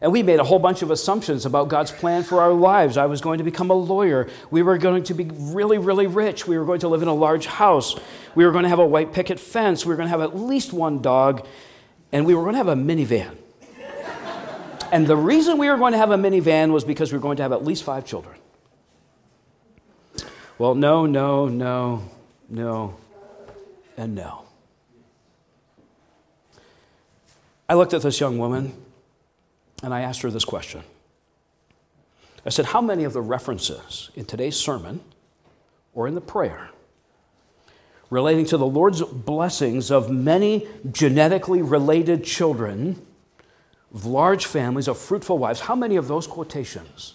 And 0.00 0.10
we 0.10 0.22
made 0.22 0.40
a 0.40 0.44
whole 0.44 0.60
bunch 0.60 0.80
of 0.80 0.90
assumptions 0.90 1.44
about 1.44 1.68
God's 1.68 1.92
plan 1.92 2.22
for 2.22 2.40
our 2.40 2.54
lives. 2.54 2.96
I 2.96 3.04
was 3.04 3.20
going 3.20 3.36
to 3.36 3.44
become 3.44 3.68
a 3.68 3.74
lawyer. 3.74 4.28
We 4.50 4.62
were 4.62 4.78
going 4.78 5.02
to 5.04 5.14
be 5.14 5.24
really, 5.30 5.76
really 5.76 6.06
rich. 6.06 6.46
We 6.46 6.56
were 6.56 6.64
going 6.64 6.80
to 6.80 6.88
live 6.88 7.02
in 7.02 7.08
a 7.08 7.14
large 7.14 7.44
house. 7.44 7.94
We 8.34 8.46
were 8.46 8.52
going 8.52 8.62
to 8.62 8.70
have 8.70 8.78
a 8.78 8.86
white 8.86 9.12
picket 9.12 9.38
fence. 9.38 9.84
We 9.84 9.90
were 9.90 9.96
going 9.96 10.06
to 10.06 10.10
have 10.10 10.22
at 10.22 10.34
least 10.34 10.72
one 10.72 11.02
dog. 11.02 11.46
And 12.12 12.24
we 12.24 12.34
were 12.34 12.44
going 12.44 12.54
to 12.54 12.58
have 12.58 12.68
a 12.68 12.76
minivan. 12.76 13.36
and 14.90 15.06
the 15.06 15.16
reason 15.16 15.58
we 15.58 15.68
were 15.68 15.76
going 15.76 15.92
to 15.92 15.98
have 15.98 16.12
a 16.12 16.16
minivan 16.16 16.70
was 16.70 16.84
because 16.84 17.12
we 17.12 17.18
were 17.18 17.22
going 17.22 17.36
to 17.36 17.42
have 17.42 17.52
at 17.52 17.62
least 17.62 17.84
five 17.84 18.06
children. 18.06 18.37
Well, 20.58 20.74
no, 20.74 21.06
no, 21.06 21.46
no, 21.46 22.02
no, 22.48 22.96
and 23.96 24.16
no. 24.16 24.42
I 27.68 27.74
looked 27.74 27.94
at 27.94 28.02
this 28.02 28.18
young 28.18 28.38
woman 28.38 28.72
and 29.84 29.94
I 29.94 30.00
asked 30.00 30.22
her 30.22 30.30
this 30.30 30.44
question. 30.44 30.82
I 32.44 32.50
said, 32.50 32.66
How 32.66 32.80
many 32.80 33.04
of 33.04 33.12
the 33.12 33.20
references 33.20 34.10
in 34.16 34.24
today's 34.24 34.56
sermon 34.56 35.00
or 35.94 36.08
in 36.08 36.16
the 36.16 36.20
prayer 36.20 36.70
relating 38.10 38.46
to 38.46 38.56
the 38.56 38.66
Lord's 38.66 39.02
blessings 39.02 39.92
of 39.92 40.10
many 40.10 40.66
genetically 40.90 41.62
related 41.62 42.24
children, 42.24 43.00
of 43.94 44.06
large 44.06 44.46
families, 44.46 44.88
of 44.88 44.98
fruitful 44.98 45.38
wives, 45.38 45.60
how 45.60 45.76
many 45.76 45.94
of 45.94 46.08
those 46.08 46.26
quotations 46.26 47.14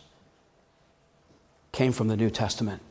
came 1.72 1.92
from 1.92 2.08
the 2.08 2.16
New 2.16 2.30
Testament? 2.30 2.82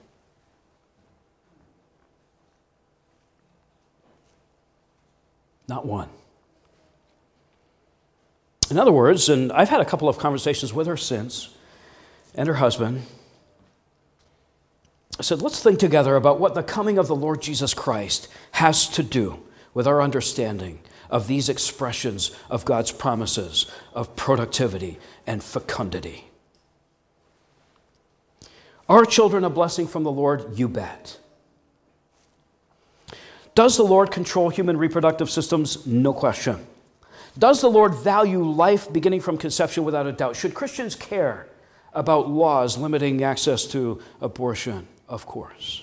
Not 5.72 5.87
one. 5.87 6.11
In 8.70 8.78
other 8.78 8.92
words, 8.92 9.30
and 9.30 9.50
I've 9.52 9.70
had 9.70 9.80
a 9.80 9.87
couple 9.87 10.06
of 10.06 10.18
conversations 10.18 10.74
with 10.74 10.87
her 10.87 10.98
since, 10.98 11.48
and 12.35 12.46
her 12.46 12.56
husband. 12.56 13.04
I 15.18 15.22
said, 15.22 15.40
let's 15.40 15.62
think 15.62 15.78
together 15.78 16.14
about 16.14 16.38
what 16.38 16.54
the 16.54 16.62
coming 16.62 16.98
of 16.98 17.08
the 17.08 17.16
Lord 17.16 17.40
Jesus 17.40 17.72
Christ 17.72 18.28
has 18.50 18.87
to 18.88 19.02
do 19.02 19.42
with 19.72 19.87
our 19.87 20.02
understanding 20.02 20.80
of 21.08 21.26
these 21.26 21.48
expressions 21.48 22.32
of 22.50 22.66
God's 22.66 22.92
promises 22.92 23.64
of 23.94 24.14
productivity 24.14 24.98
and 25.26 25.42
fecundity. 25.42 26.26
Are 28.90 29.06
children 29.06 29.42
a 29.42 29.48
blessing 29.48 29.87
from 29.87 30.02
the 30.02 30.12
Lord? 30.12 30.58
You 30.58 30.68
bet. 30.68 31.18
Does 33.55 33.77
the 33.77 33.83
Lord 33.83 34.11
control 34.11 34.49
human 34.49 34.79
reproductive 34.79 35.31
systems? 35.31 35.87
No 35.87 36.15
question. 36.15 36.67
Does 37.38 37.61
the 37.61 37.69
Lord 37.69 37.95
value 37.95 38.43
life 38.43 38.91
beginning 38.93 39.21
from 39.21 39.37
conception 39.37 39.85
without 39.85 40.07
a 40.07 40.12
doubt? 40.12 40.37
Should 40.37 40.55
Christians 40.55 40.95
care 40.95 41.49
about 41.93 42.31
laws 42.31 42.79
limiting 42.79 43.23
access 43.23 43.67
to 43.67 44.01
abortion? 44.21 44.88
Of 45.09 45.27
course. 45.27 45.83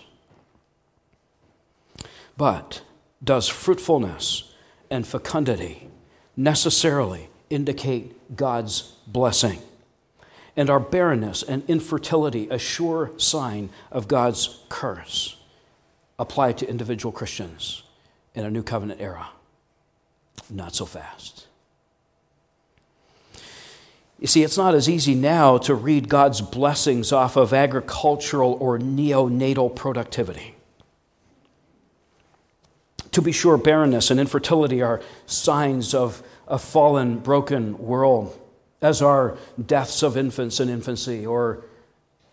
But 2.38 2.82
does 3.24 3.48
fruitfulness 3.48 4.54
and 4.90 5.06
fecundity 5.06 5.90
necessarily 6.36 7.30
indicate 7.50 8.36
God's 8.36 8.94
blessing? 9.06 9.62
And 10.56 10.70
are 10.70 10.80
barrenness 10.80 11.44
and 11.44 11.64
infertility 11.68 12.50
a 12.50 12.58
sure 12.58 13.12
sign 13.18 13.70
of 13.92 14.08
God's 14.08 14.60
curse 14.70 15.39
applied 16.20 16.60
to 16.60 16.70
individual 16.70 17.12
Christians 17.12 17.82
in 18.36 18.46
a 18.46 18.52
new 18.52 18.62
covenant 18.62 19.02
era? 19.02 19.30
Not 20.50 20.76
so 20.76 20.86
fast. 20.86 21.48
You 24.20 24.28
see, 24.28 24.44
it's 24.44 24.58
not 24.58 24.76
as 24.76 24.90
easy 24.90 25.16
now 25.16 25.58
to 25.60 25.74
read 25.74 26.10
God's 26.10 26.42
blessings 26.42 27.14
off 27.14 27.38
of 27.38 27.54
agricultural 27.54 28.58
or 28.60 28.78
neonatal 28.78 29.74
productivity. 29.74 30.56
To 33.14 33.22
be 33.22 33.32
sure, 33.32 33.58
barrenness 33.58 34.12
and 34.12 34.20
infertility 34.20 34.82
are 34.82 35.02
signs 35.26 35.94
of 35.94 36.22
a 36.48 36.60
fallen, 36.60 37.20
broken 37.20 37.78
world, 37.78 38.38
as 38.82 39.02
are 39.02 39.38
deaths 39.64 40.04
of 40.04 40.18
infants 40.18 40.60
in 40.60 40.68
infancy 40.70 41.26
or 41.26 41.64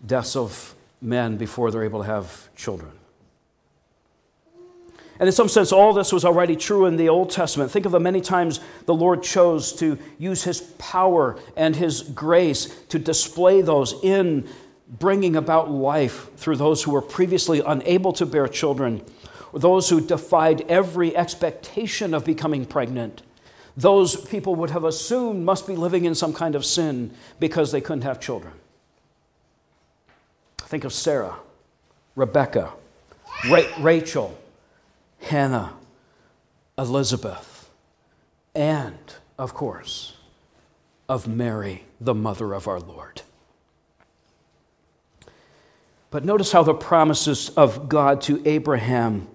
deaths 0.05 0.35
of 0.37 0.75
men 1.01 1.37
before 1.37 1.70
they're 1.70 1.85
able 1.85 2.01
to 2.01 2.07
have 2.07 2.49
children. 2.57 2.92
And 5.18 5.26
in 5.26 5.33
some 5.33 5.48
sense, 5.48 5.72
all 5.72 5.92
this 5.92 6.12
was 6.12 6.24
already 6.24 6.57
true 6.57 6.85
in 6.87 6.96
the 6.96 7.09
Old 7.09 7.31
Testament. 7.31 7.70
Think 7.70 7.87
of 7.87 7.92
the 7.92 8.00
many 8.00 8.20
times 8.20 8.61
the 8.85 8.94
Lord 8.94 9.22
chose 9.22 9.72
to 9.74 9.98
use 10.18 10.44
his 10.44 10.61
power 10.79 11.38
and 11.57 11.74
his 11.74 12.02
grace 12.02 12.66
to 12.88 12.98
display 12.98 13.62
those 13.62 13.94
in 14.02 14.46
bringing 14.88 15.35
about 15.35 15.70
life 15.70 16.33
through 16.37 16.57
those 16.57 16.83
who 16.83 16.92
were 16.92 17.02
previously 17.02 17.61
unable 17.64 18.12
to 18.12 18.26
bear 18.26 18.46
children, 18.46 19.02
or 19.52 19.59
those 19.59 19.88
who 19.88 20.00
defied 20.00 20.62
every 20.68 21.16
expectation 21.16 22.14
of 22.14 22.24
becoming 22.24 22.64
pregnant. 22.64 23.22
Those 23.76 24.16
people 24.16 24.55
would 24.57 24.70
have 24.70 24.85
assumed 24.85 25.44
must 25.44 25.66
be 25.66 25.76
living 25.76 26.05
in 26.05 26.14
some 26.14 26.33
kind 26.33 26.55
of 26.55 26.64
sin 26.64 27.12
because 27.40 27.72
they 27.72 27.81
couldn't 27.81 28.02
have 28.02 28.20
children. 28.20 28.52
Think 30.59 30.85
of 30.85 30.92
Sarah, 30.92 31.37
Rebecca, 32.14 32.72
Ra- 33.48 33.62
Rachel. 33.81 34.37
Hannah, 35.26 35.74
Elizabeth, 36.78 37.70
and, 38.54 39.14
of 39.38 39.54
course, 39.54 40.14
of 41.08 41.26
Mary, 41.26 41.84
the 42.00 42.14
mother 42.14 42.52
of 42.54 42.68
our 42.68 42.80
Lord. 42.80 43.22
But 46.10 46.24
notice 46.24 46.52
how 46.52 46.62
the 46.62 46.74
promises 46.74 47.50
of 47.50 47.88
God 47.88 48.20
to 48.22 48.40
Abraham 48.46 49.28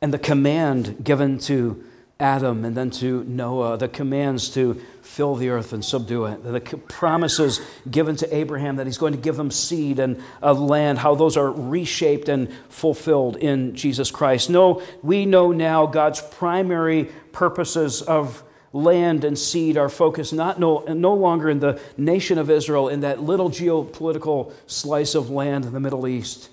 and 0.00 0.12
the 0.12 0.18
command 0.18 1.04
given 1.04 1.38
to 1.40 1.84
Adam 2.20 2.64
and 2.64 2.76
then 2.76 2.90
to 2.90 3.22
Noah, 3.24 3.76
the 3.78 3.86
commands 3.86 4.50
to 4.50 4.74
fill 5.02 5.36
the 5.36 5.50
earth 5.50 5.72
and 5.72 5.84
subdue 5.84 6.24
it, 6.24 6.42
the 6.42 6.60
promises 6.88 7.60
given 7.88 8.16
to 8.16 8.34
Abraham 8.34 8.74
that 8.76 8.86
he's 8.86 8.98
going 8.98 9.12
to 9.12 9.20
give 9.20 9.36
them 9.36 9.52
seed 9.52 10.00
and 10.00 10.20
a 10.42 10.52
land, 10.52 10.98
how 10.98 11.14
those 11.14 11.36
are 11.36 11.48
reshaped 11.48 12.28
and 12.28 12.52
fulfilled 12.68 13.36
in 13.36 13.76
Jesus 13.76 14.10
Christ. 14.10 14.50
No, 14.50 14.82
we 15.00 15.26
know 15.26 15.52
now 15.52 15.86
God's 15.86 16.20
primary 16.20 17.04
purposes 17.30 18.02
of 18.02 18.42
land 18.72 19.22
and 19.22 19.38
seed 19.38 19.76
are 19.76 19.88
focused 19.88 20.32
not 20.32 20.58
no, 20.58 20.80
no 20.88 21.14
longer 21.14 21.48
in 21.48 21.60
the 21.60 21.80
nation 21.96 22.36
of 22.36 22.50
Israel, 22.50 22.88
in 22.88 23.00
that 23.02 23.22
little 23.22 23.48
geopolitical 23.48 24.52
slice 24.66 25.14
of 25.14 25.30
land 25.30 25.66
in 25.66 25.72
the 25.72 25.80
Middle 25.80 26.08
East, 26.08 26.50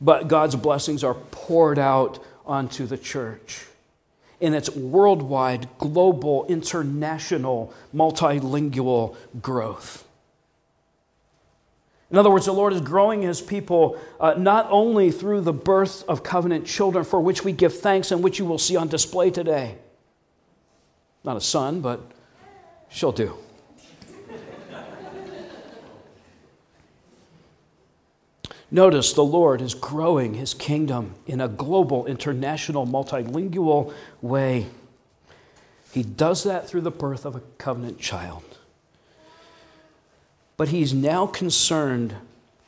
but 0.00 0.28
God's 0.28 0.56
blessings 0.56 1.04
are 1.04 1.14
poured 1.14 1.78
out 1.78 2.24
onto 2.46 2.86
the 2.86 2.96
church 2.96 3.66
in 4.40 4.54
its 4.54 4.70
worldwide, 4.70 5.68
global, 5.78 6.46
international, 6.46 7.72
multilingual 7.94 9.16
growth. 9.40 10.04
In 12.10 12.16
other 12.16 12.30
words, 12.30 12.46
the 12.46 12.52
Lord 12.52 12.72
is 12.72 12.80
growing 12.80 13.22
his 13.22 13.42
people 13.42 13.98
uh, 14.18 14.34
not 14.34 14.66
only 14.70 15.10
through 15.10 15.42
the 15.42 15.52
birth 15.52 16.04
of 16.08 16.22
covenant 16.22 16.66
children, 16.66 17.04
for 17.04 17.20
which 17.20 17.44
we 17.44 17.52
give 17.52 17.78
thanks 17.78 18.10
and 18.10 18.22
which 18.22 18.38
you 18.38 18.46
will 18.46 18.58
see 18.58 18.76
on 18.76 18.88
display 18.88 19.30
today. 19.30 19.76
Not 21.22 21.36
a 21.36 21.40
son, 21.40 21.80
but 21.80 22.00
she'll 22.88 23.12
do. 23.12 23.36
Notice 28.70 29.12
the 29.12 29.24
Lord 29.24 29.62
is 29.62 29.74
growing 29.74 30.34
his 30.34 30.52
kingdom 30.52 31.14
in 31.26 31.40
a 31.40 31.48
global, 31.48 32.06
international, 32.06 32.86
multilingual 32.86 33.94
way. 34.20 34.66
He 35.92 36.02
does 36.02 36.44
that 36.44 36.68
through 36.68 36.82
the 36.82 36.90
birth 36.90 37.24
of 37.24 37.34
a 37.34 37.40
covenant 37.56 37.98
child. 37.98 38.42
But 40.58 40.68
he's 40.68 40.92
now 40.92 41.26
concerned 41.26 42.16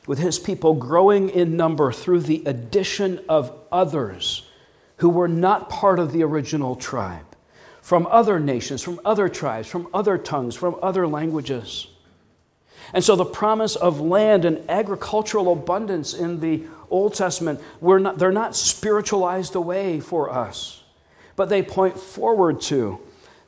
with 0.07 0.17
his 0.17 0.39
people 0.39 0.73
growing 0.73 1.29
in 1.29 1.55
number 1.55 1.91
through 1.91 2.21
the 2.21 2.41
addition 2.45 3.23
of 3.29 3.55
others 3.71 4.47
who 4.97 5.09
were 5.09 5.27
not 5.27 5.69
part 5.69 5.99
of 5.99 6.11
the 6.11 6.23
original 6.23 6.75
tribe, 6.75 7.25
from 7.81 8.07
other 8.07 8.39
nations, 8.39 8.81
from 8.81 8.99
other 9.05 9.29
tribes, 9.29 9.67
from 9.67 9.87
other 9.93 10.17
tongues, 10.17 10.55
from 10.55 10.75
other 10.81 11.07
languages. 11.07 11.87
And 12.93 13.03
so 13.03 13.15
the 13.15 13.25
promise 13.25 13.75
of 13.75 14.01
land 14.01 14.45
and 14.45 14.63
agricultural 14.69 15.51
abundance 15.51 16.13
in 16.13 16.39
the 16.39 16.63
Old 16.89 17.13
Testament, 17.13 17.59
we're 17.79 17.99
not, 17.99 18.17
they're 18.17 18.31
not 18.31 18.55
spiritualized 18.55 19.55
away 19.55 19.99
for 19.99 20.29
us, 20.29 20.83
but 21.35 21.49
they 21.49 21.61
point 21.63 21.97
forward 21.97 22.61
to 22.61 22.99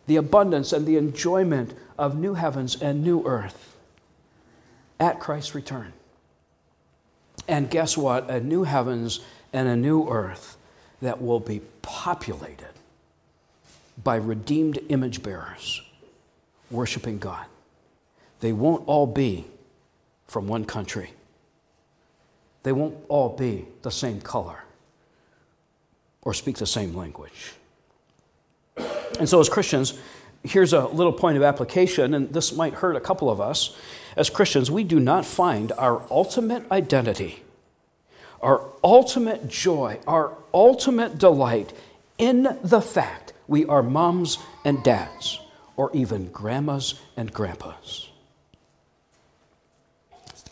the 0.07 0.15
abundance 0.15 0.73
and 0.73 0.85
the 0.85 0.97
enjoyment 0.97 1.73
of 1.97 2.17
new 2.17 2.33
heavens 2.33 2.81
and 2.81 3.03
new 3.03 3.23
earth 3.25 3.75
at 4.99 5.19
Christ's 5.19 5.55
return. 5.55 5.93
And 7.47 7.69
guess 7.69 7.97
what? 7.97 8.29
A 8.29 8.39
new 8.39 8.63
heavens 8.63 9.19
and 9.51 9.67
a 9.67 9.75
new 9.75 10.07
earth 10.07 10.57
that 11.01 11.21
will 11.21 11.39
be 11.39 11.61
populated 11.81 12.69
by 14.01 14.15
redeemed 14.15 14.79
image 14.89 15.21
bearers 15.21 15.81
worshiping 16.71 17.19
God. 17.19 17.45
They 18.43 18.51
won't 18.51 18.83
all 18.87 19.07
be 19.07 19.45
from 20.27 20.49
one 20.49 20.65
country. 20.65 21.13
They 22.63 22.73
won't 22.73 22.97
all 23.07 23.29
be 23.29 23.65
the 23.83 23.89
same 23.89 24.19
color 24.19 24.65
or 26.23 26.33
speak 26.33 26.57
the 26.57 26.65
same 26.65 26.93
language. 26.93 27.53
And 29.17 29.29
so, 29.29 29.39
as 29.39 29.47
Christians, 29.47 29.97
here's 30.43 30.73
a 30.73 30.87
little 30.87 31.13
point 31.13 31.37
of 31.37 31.43
application, 31.43 32.13
and 32.13 32.33
this 32.33 32.53
might 32.53 32.73
hurt 32.73 32.97
a 32.97 32.99
couple 32.99 33.29
of 33.29 33.39
us. 33.39 33.77
As 34.17 34.29
Christians, 34.29 34.69
we 34.69 34.83
do 34.83 34.99
not 34.99 35.25
find 35.25 35.71
our 35.77 36.03
ultimate 36.11 36.69
identity, 36.69 37.43
our 38.41 38.61
ultimate 38.83 39.47
joy, 39.47 40.01
our 40.05 40.35
ultimate 40.53 41.17
delight 41.17 41.71
in 42.17 42.57
the 42.61 42.81
fact 42.81 43.31
we 43.47 43.65
are 43.67 43.81
moms 43.81 44.37
and 44.65 44.83
dads, 44.83 45.39
or 45.77 45.91
even 45.93 46.27
grandmas 46.27 46.95
and 47.15 47.31
grandpas. 47.31 48.09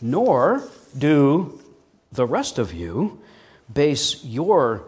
Nor 0.02 0.64
do 0.98 1.60
the 2.10 2.26
rest 2.26 2.58
of 2.58 2.74
you 2.74 3.20
base 3.72 4.24
your 4.24 4.84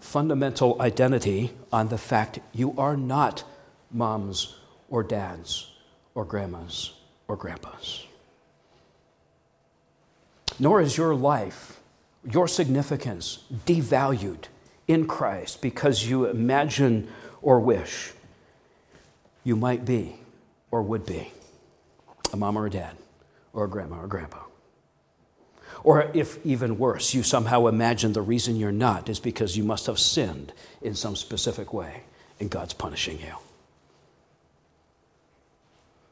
fundamental 0.00 0.80
identity 0.80 1.52
on 1.72 1.88
the 1.88 1.98
fact 1.98 2.38
you 2.52 2.74
are 2.78 2.96
not 2.96 3.44
moms 3.90 4.56
or 4.88 5.02
dads 5.02 5.72
or 6.14 6.24
grandmas 6.24 6.94
or 7.28 7.36
grandpas. 7.36 8.06
Nor 10.58 10.80
is 10.80 10.96
your 10.96 11.14
life, 11.14 11.80
your 12.24 12.48
significance 12.48 13.44
devalued 13.66 14.44
in 14.88 15.06
Christ 15.06 15.60
because 15.60 16.08
you 16.08 16.24
imagine 16.26 17.08
or 17.42 17.60
wish 17.60 18.12
you 19.44 19.54
might 19.54 19.84
be 19.84 20.16
or 20.70 20.82
would 20.82 21.04
be 21.04 21.30
a 22.32 22.36
mom 22.36 22.56
or 22.56 22.66
a 22.66 22.70
dad 22.70 22.96
or 23.52 23.64
a 23.64 23.68
grandma 23.68 24.00
or 24.00 24.04
a 24.06 24.08
grandpa. 24.08 24.45
Or 25.86 26.10
if 26.14 26.44
even 26.44 26.78
worse, 26.78 27.14
you 27.14 27.22
somehow 27.22 27.68
imagine 27.68 28.12
the 28.12 28.20
reason 28.20 28.56
you're 28.56 28.72
not 28.72 29.08
is 29.08 29.20
because 29.20 29.56
you 29.56 29.62
must 29.62 29.86
have 29.86 30.00
sinned 30.00 30.52
in 30.82 30.96
some 30.96 31.14
specific 31.14 31.72
way 31.72 32.02
and 32.40 32.50
God's 32.50 32.74
punishing 32.74 33.20
you. 33.20 33.34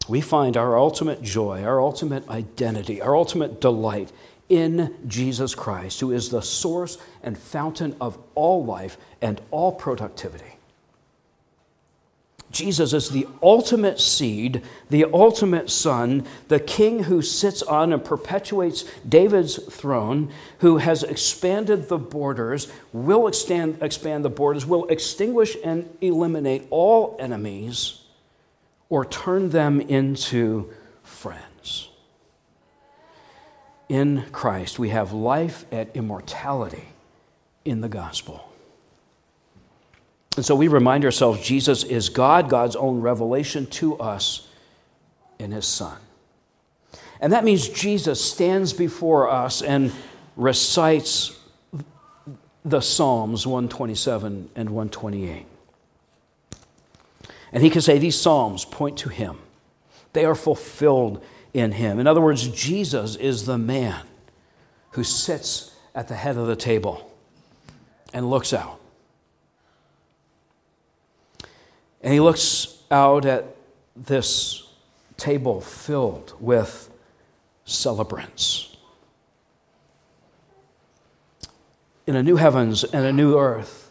We 0.08 0.20
find 0.20 0.56
our 0.56 0.78
ultimate 0.78 1.22
joy, 1.22 1.64
our 1.64 1.80
ultimate 1.80 2.28
identity, 2.28 3.02
our 3.02 3.16
ultimate 3.16 3.60
delight 3.60 4.12
in 4.48 4.94
Jesus 5.08 5.56
Christ, 5.56 5.98
who 5.98 6.12
is 6.12 6.28
the 6.28 6.42
source 6.42 6.96
and 7.24 7.36
fountain 7.36 7.96
of 8.00 8.16
all 8.36 8.64
life 8.64 8.96
and 9.20 9.40
all 9.50 9.72
productivity. 9.72 10.53
Jesus 12.54 12.92
is 12.92 13.10
the 13.10 13.26
ultimate 13.42 14.00
seed, 14.00 14.62
the 14.88 15.04
ultimate 15.12 15.68
son, 15.70 16.24
the 16.48 16.60
king 16.60 17.02
who 17.02 17.20
sits 17.20 17.62
on 17.62 17.92
and 17.92 18.02
perpetuates 18.02 18.84
David's 19.06 19.56
throne, 19.56 20.30
who 20.60 20.78
has 20.78 21.02
expanded 21.02 21.88
the 21.88 21.98
borders, 21.98 22.68
will 22.92 23.26
expand, 23.26 23.78
expand 23.82 24.24
the 24.24 24.30
borders, 24.30 24.64
will 24.64 24.86
extinguish 24.86 25.56
and 25.64 25.94
eliminate 26.00 26.66
all 26.70 27.16
enemies 27.18 28.00
or 28.88 29.04
turn 29.04 29.50
them 29.50 29.80
into 29.80 30.72
friends. 31.02 31.88
In 33.88 34.24
Christ, 34.30 34.78
we 34.78 34.90
have 34.90 35.12
life 35.12 35.66
and 35.72 35.90
immortality 35.94 36.88
in 37.64 37.80
the 37.80 37.88
gospel. 37.88 38.53
And 40.36 40.44
so 40.44 40.54
we 40.54 40.68
remind 40.68 41.04
ourselves 41.04 41.46
Jesus 41.46 41.84
is 41.84 42.08
God, 42.08 42.48
God's 42.48 42.76
own 42.76 43.00
revelation 43.00 43.66
to 43.66 43.96
us 43.98 44.48
in 45.38 45.52
his 45.52 45.66
Son. 45.66 45.96
And 47.20 47.32
that 47.32 47.44
means 47.44 47.68
Jesus 47.68 48.22
stands 48.22 48.72
before 48.72 49.30
us 49.30 49.62
and 49.62 49.92
recites 50.36 51.38
the 52.64 52.80
Psalms 52.80 53.46
127 53.46 54.50
and 54.56 54.70
128. 54.70 55.46
And 57.52 57.62
he 57.62 57.70
can 57.70 57.82
say 57.82 57.98
these 57.98 58.20
Psalms 58.20 58.64
point 58.64 58.98
to 58.98 59.08
him, 59.08 59.38
they 60.12 60.24
are 60.24 60.34
fulfilled 60.34 61.22
in 61.52 61.72
him. 61.72 62.00
In 62.00 62.06
other 62.06 62.20
words, 62.20 62.48
Jesus 62.48 63.14
is 63.14 63.46
the 63.46 63.58
man 63.58 64.04
who 64.92 65.04
sits 65.04 65.74
at 65.94 66.08
the 66.08 66.16
head 66.16 66.36
of 66.36 66.48
the 66.48 66.56
table 66.56 67.10
and 68.12 68.28
looks 68.28 68.52
out 68.52 68.80
And 72.04 72.12
he 72.12 72.20
looks 72.20 72.76
out 72.90 73.24
at 73.24 73.46
this 73.96 74.68
table 75.16 75.62
filled 75.62 76.34
with 76.38 76.90
celebrants. 77.64 78.76
In 82.06 82.14
a 82.14 82.22
new 82.22 82.36
heavens 82.36 82.84
and 82.84 83.06
a 83.06 83.12
new 83.12 83.38
earth, 83.38 83.90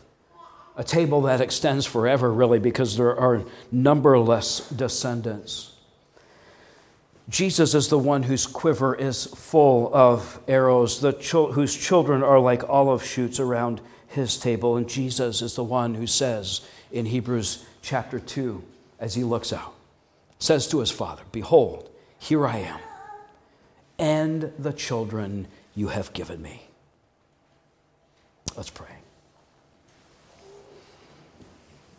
a 0.78 0.84
table 0.84 1.24
that 1.24 1.42
extends 1.42 1.88
forever, 1.88 2.32
really, 2.32 2.60
because 2.60 2.98
there 2.98 3.20
are 3.20 3.44
numberless 3.72 4.70
descendants. 4.70 5.72
Jesus 7.30 7.74
is 7.74 7.88
the 7.88 7.98
one 7.98 8.24
whose 8.24 8.46
quiver 8.46 8.94
is 8.94 9.26
full 9.26 9.90
of 9.96 10.40
arrows, 10.48 11.00
the 11.02 11.14
whose 11.54 11.76
children 11.76 12.22
are 12.22 12.40
like 12.40 12.70
olive 12.70 13.04
shoots 13.04 13.40
around 13.40 13.82
his 14.08 14.38
table. 14.38 14.78
And 14.78 14.88
Jesus 14.88 15.42
is 15.42 15.56
the 15.56 15.64
one 15.64 15.96
who 15.96 16.06
says 16.06 16.62
in 16.92 17.08
Hebrews 17.08 17.66
chapter 17.84 18.20
2, 18.20 18.64
as 19.00 19.14
he 19.14 19.24
looks 19.24 19.54
out, 19.54 19.76
says 20.40 20.68
to 20.70 20.80
his 20.80 20.90
father, 20.90 21.22
Behold, 21.32 21.90
here 22.18 22.48
I 22.48 22.58
am, 22.58 22.80
and 24.00 24.52
the 24.58 24.74
children 24.74 25.48
you 25.76 25.90
have 25.90 26.14
given 26.14 26.42
me. 26.42 26.64
Let's 28.56 28.70
pray. 28.70 28.88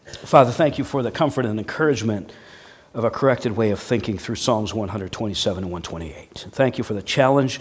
Father, 0.07 0.51
thank 0.51 0.79
you 0.79 0.85
for 0.85 1.03
the 1.03 1.11
comfort 1.11 1.45
and 1.45 1.59
encouragement 1.59 2.33
of 2.95 3.05
a 3.05 3.11
corrected 3.11 3.57
way 3.57 3.71
of 3.71 3.81
thinking 3.81 4.17
through 4.17 4.37
Psalms 4.37 4.73
127 4.73 5.65
and 5.65 5.73
128. 5.73 6.47
Thank 6.51 6.79
you 6.79 6.85
for 6.85 6.95
the 6.95 7.03
challenge 7.03 7.61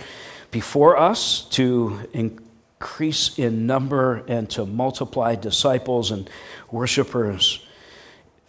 before 0.51 0.95
us 0.95 1.45
to 1.49 2.07
increase 2.13 3.37
in 3.37 3.65
number 3.65 4.23
and 4.27 4.49
to 4.51 4.65
multiply 4.65 5.35
disciples 5.35 6.11
and 6.11 6.29
worshipers 6.71 7.65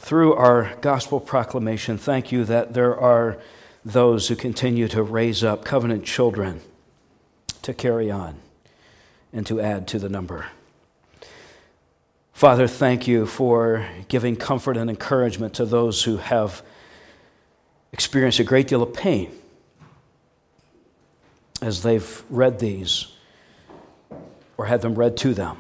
through 0.05 0.35
our 0.35 0.75
gospel 0.83 1.19
proclamation, 1.19 1.97
thank 1.97 2.31
you 2.31 2.45
that 2.45 2.75
there 2.75 2.95
are 2.95 3.39
those 3.87 4.29
who 4.29 4.37
continue 4.37 4.87
to 4.87 5.03
raise 5.03 5.43
up 5.43 5.65
covenant 5.65 6.05
children 6.05 6.61
to 7.63 7.73
carry 7.73 8.11
on 8.11 8.35
and 9.33 9.47
to 9.47 9.59
add 9.63 9.89
to 9.89 9.99
the 9.99 10.11
number. 10.11 10.45
Father, 12.35 12.67
thank 12.67 13.09
you 13.09 13.25
for 13.25 13.87
giving 14.09 14.37
comfort 14.37 14.77
and 14.77 14.91
encouragement 14.91 15.55
to 15.55 15.65
those 15.65 16.05
who 16.05 16.19
have 16.19 16.63
experienced 17.91 18.39
a 18.39 18.45
great 18.45 18.69
deal 18.69 18.83
of 18.83 18.93
pain 18.93 19.33
as 21.63 21.83
they've 21.83 22.23
read 22.29 22.59
these 22.59 23.07
or 24.59 24.67
had 24.67 24.83
them 24.83 24.97
read 24.97 25.17
to 25.17 25.33
them 25.33 25.57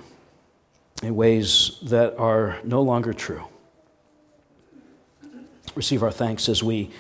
in 1.02 1.16
ways 1.16 1.78
that 1.83 2.14
are 2.18 2.59
no 2.62 2.83
longer 2.83 3.14
true 3.14 3.42
receive 5.74 6.02
our 6.02 6.10
thanks 6.10 6.48
as 6.48 6.62
we 6.62 6.90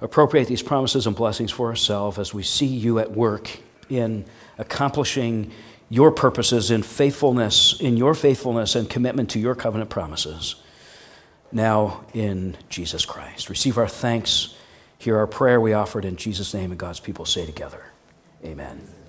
appropriate 0.00 0.48
these 0.48 0.62
promises 0.62 1.06
and 1.06 1.14
blessings 1.14 1.50
for 1.50 1.68
ourselves, 1.68 2.18
as 2.18 2.32
we 2.32 2.42
see 2.42 2.66
you 2.66 2.98
at 2.98 3.10
work 3.10 3.58
in 3.88 4.24
accomplishing 4.58 5.50
your 5.88 6.12
purposes 6.12 6.70
in 6.70 6.82
faithfulness, 6.82 7.78
in 7.80 7.96
your 7.96 8.14
faithfulness 8.14 8.74
and 8.76 8.88
commitment 8.88 9.28
to 9.30 9.38
your 9.38 9.54
covenant 9.54 9.90
promises. 9.90 10.54
Now 11.52 12.04
in 12.14 12.56
Jesus 12.68 13.04
Christ. 13.04 13.50
Receive 13.50 13.76
our 13.76 13.88
thanks. 13.88 14.54
Hear 14.98 15.18
our 15.18 15.26
prayer 15.26 15.60
we 15.60 15.72
offered 15.72 16.04
in 16.04 16.16
Jesus' 16.16 16.54
name, 16.54 16.70
and 16.70 16.78
God's 16.78 17.00
people 17.00 17.24
say 17.24 17.44
together, 17.44 17.84
Amen. 18.44 18.99